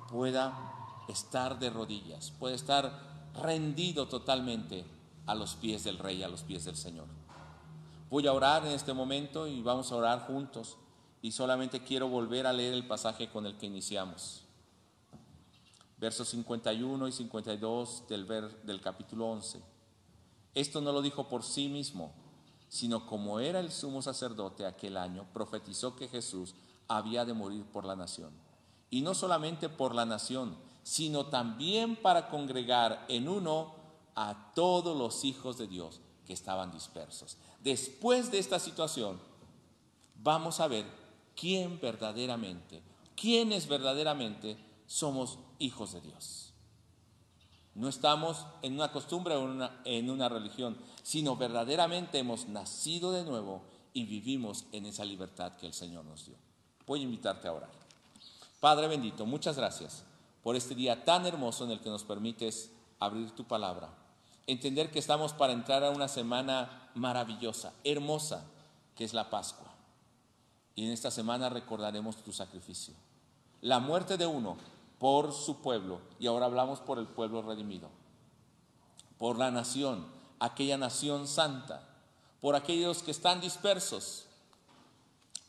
pueda 0.10 1.04
estar 1.08 1.60
de 1.60 1.70
rodillas, 1.70 2.32
pueda 2.32 2.56
estar 2.56 3.32
rendido 3.42 4.08
totalmente 4.08 4.86
a 5.26 5.36
los 5.36 5.56
pies 5.56 5.84
del 5.84 6.00
Rey, 6.00 6.24
a 6.24 6.30
los 6.30 6.44
pies 6.44 6.66
del 6.66 6.76
Señor. 6.76 7.08
Voy 8.10 8.26
a 8.28 8.34
orar 8.34 8.66
en 8.66 8.72
este 8.72 8.94
momento 8.94 9.48
y 9.48 9.62
vamos 9.62 9.92
a 9.92 9.96
orar 9.96 10.26
juntos. 10.28 10.78
Y 11.22 11.32
solamente 11.32 11.84
quiero 11.84 12.08
volver 12.08 12.48
a 12.48 12.54
leer 12.54 12.74
el 12.74 12.88
pasaje 12.88 13.30
con 13.30 13.46
el 13.46 13.58
que 13.58 13.66
iniciamos 13.66 14.48
versos 15.98 16.30
51 16.30 17.08
y 17.08 17.12
52 17.12 18.08
del, 18.08 18.26
ver, 18.26 18.62
del 18.64 18.82
capítulo 18.82 19.28
11. 19.32 19.62
Esto 20.54 20.82
no 20.82 20.92
lo 20.92 21.02
dijo 21.02 21.28
por 21.28 21.44
sí 21.44 21.70
mismo, 21.70 22.14
sino 22.70 23.06
como 23.06 23.40
era 23.40 23.60
el 23.60 23.72
sumo 23.72 24.02
sacerdote 24.02 24.66
aquel 24.66 24.98
año, 24.98 25.26
profetizó 25.34 25.96
que 25.96 26.08
Jesús 26.08 26.54
había 26.88 27.26
de 27.26 27.34
morir 27.34 27.66
por 27.66 27.86
la 27.86 27.96
nación. 27.96 28.32
Y 28.90 29.02
no 29.02 29.14
solamente 29.14 29.70
por 29.70 29.94
la 29.94 30.06
nación, 30.06 30.58
sino 30.84 31.26
también 31.26 31.96
para 31.98 32.30
congregar 32.30 33.06
en 33.10 33.28
uno 33.28 33.76
a 34.16 34.54
todos 34.56 34.98
los 34.98 35.26
hijos 35.26 35.58
de 35.58 35.68
Dios 35.68 36.00
que 36.26 36.34
estaban 36.34 36.72
dispersos. 36.72 37.38
Después 37.62 38.32
de 38.32 38.40
esta 38.40 38.60
situación, 38.60 39.20
vamos 40.24 40.60
a 40.60 40.68
ver 40.68 40.86
quién 41.36 41.80
verdaderamente, 41.80 42.82
quiénes 43.16 43.68
verdaderamente 43.68 44.58
somos 44.86 45.40
hijos 45.60 45.94
de 45.94 46.02
Dios. 46.02 46.54
No 47.76 47.88
estamos 47.88 48.48
en 48.64 48.74
una 48.74 48.92
costumbre 48.92 49.36
o 49.36 49.48
en 49.86 50.10
una, 50.10 50.30
religión, 50.30 50.78
sino 51.04 51.36
verdaderamente 51.36 52.18
hemos 52.18 52.48
nacido 52.48 53.12
de 53.12 53.24
nuevo 53.24 53.62
y 53.94 54.06
vivimos 54.06 54.66
en 54.72 54.88
esa 54.88 55.06
libertad 55.06 55.58
que 55.58 55.68
el 55.68 55.74
Señor 55.74 56.04
nos 56.06 56.26
dio. 56.26 56.47
Voy 56.88 57.02
a 57.02 57.04
invitarte 57.04 57.48
a 57.48 57.54
orar. 57.54 57.70
Padre 58.62 58.88
bendito, 58.88 59.26
muchas 59.26 59.58
gracias 59.58 60.04
por 60.42 60.56
este 60.56 60.74
día 60.74 61.04
tan 61.04 61.26
hermoso 61.26 61.66
en 61.66 61.72
el 61.72 61.82
que 61.82 61.90
nos 61.90 62.04
permites 62.04 62.72
abrir 63.00 63.32
tu 63.32 63.44
palabra. 63.44 63.90
Entender 64.48 64.90
que 64.90 65.00
estamos 65.00 65.34
para 65.34 65.52
entrar 65.52 65.84
a 65.84 65.92
una 65.92 66.08
semana 66.08 66.90
maravillosa, 66.96 67.74
hermosa, 67.84 68.46
que 68.96 69.04
es 69.04 69.14
la 69.14 69.30
Pascua. 69.30 69.68
Y 70.74 70.86
en 70.86 70.92
esta 70.94 71.12
semana 71.12 71.50
recordaremos 71.50 72.16
tu 72.24 72.32
sacrificio. 72.32 72.94
La 73.62 73.80
muerte 73.80 74.16
de 74.16 74.26
uno 74.26 74.56
por 75.00 75.34
su 75.34 75.58
pueblo, 75.58 76.00
y 76.20 76.28
ahora 76.28 76.46
hablamos 76.46 76.80
por 76.80 76.98
el 76.98 77.08
pueblo 77.08 77.42
redimido, 77.42 77.90
por 79.18 79.38
la 79.38 79.52
nación, 79.52 80.08
aquella 80.40 80.78
nación 80.78 81.28
santa, 81.28 81.84
por 82.40 82.56
aquellos 82.56 83.04
que 83.04 83.12
están 83.12 83.42
dispersos, 83.42 84.27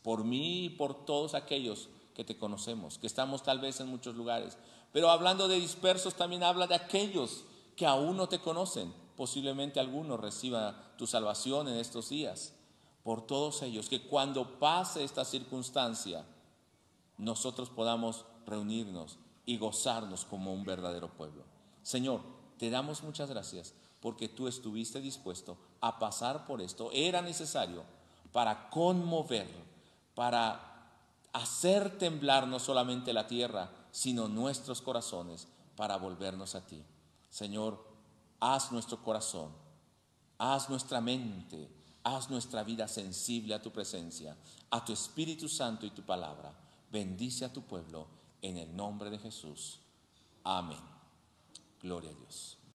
por 0.01 0.23
mí 0.23 0.65
y 0.65 0.69
por 0.69 1.05
todos 1.05 1.33
aquellos 1.33 1.89
que 2.13 2.23
te 2.23 2.37
conocemos, 2.37 2.97
que 2.97 3.07
estamos 3.07 3.43
tal 3.43 3.59
vez 3.59 3.79
en 3.79 3.87
muchos 3.87 4.15
lugares. 4.15 4.57
Pero 4.91 5.09
hablando 5.09 5.47
de 5.47 5.59
dispersos 5.59 6.15
también 6.15 6.43
habla 6.43 6.67
de 6.67 6.75
aquellos 6.75 7.43
que 7.75 7.85
aún 7.85 8.17
no 8.17 8.27
te 8.27 8.39
conocen. 8.39 8.93
Posiblemente 9.15 9.79
alguno 9.79 10.17
reciba 10.17 10.93
tu 10.97 11.07
salvación 11.07 11.67
en 11.67 11.77
estos 11.77 12.09
días. 12.09 12.53
Por 13.03 13.25
todos 13.25 13.61
ellos, 13.61 13.89
que 13.89 14.01
cuando 14.01 14.59
pase 14.59 15.03
esta 15.03 15.25
circunstancia, 15.25 16.25
nosotros 17.17 17.69
podamos 17.69 18.25
reunirnos 18.45 19.17
y 19.45 19.57
gozarnos 19.57 20.25
como 20.25 20.53
un 20.53 20.63
verdadero 20.63 21.09
pueblo. 21.13 21.43
Señor, 21.81 22.21
te 22.57 22.69
damos 22.69 23.03
muchas 23.03 23.29
gracias 23.29 23.73
porque 24.01 24.29
tú 24.29 24.47
estuviste 24.47 25.01
dispuesto 25.01 25.57
a 25.81 25.99
pasar 25.99 26.45
por 26.45 26.61
esto. 26.61 26.89
Era 26.93 27.21
necesario 27.21 27.83
para 28.31 28.69
conmover, 28.69 29.47
para 30.19 30.59
hacer 31.31 31.97
temblar 31.97 32.45
no 32.45 32.59
solamente 32.59 33.13
la 33.13 33.25
tierra, 33.25 33.71
sino 33.89 34.27
nuestros 34.27 34.81
corazones 34.81 35.47
para 35.77 35.95
volvernos 35.95 36.55
a 36.55 36.67
ti. 36.67 36.83
Señor, 37.29 37.81
haz 38.41 38.73
nuestro 38.73 39.01
corazón, 39.01 39.53
haz 40.37 40.69
nuestra 40.69 40.99
mente, 40.99 41.71
haz 42.03 42.29
nuestra 42.29 42.65
vida 42.65 42.89
sensible 42.89 43.53
a 43.53 43.61
tu 43.61 43.71
presencia, 43.71 44.35
a 44.71 44.83
tu 44.83 44.91
Espíritu 44.91 45.47
Santo 45.47 45.85
y 45.85 45.91
tu 45.91 46.03
palabra. 46.03 46.51
Bendice 46.91 47.45
a 47.45 47.53
tu 47.53 47.61
pueblo 47.61 48.07
en 48.41 48.57
el 48.57 48.75
nombre 48.75 49.09
de 49.09 49.19
Jesús. 49.19 49.79
Amén. 50.43 50.83
Gloria 51.81 52.11
a 52.11 52.15
Dios. 52.15 52.58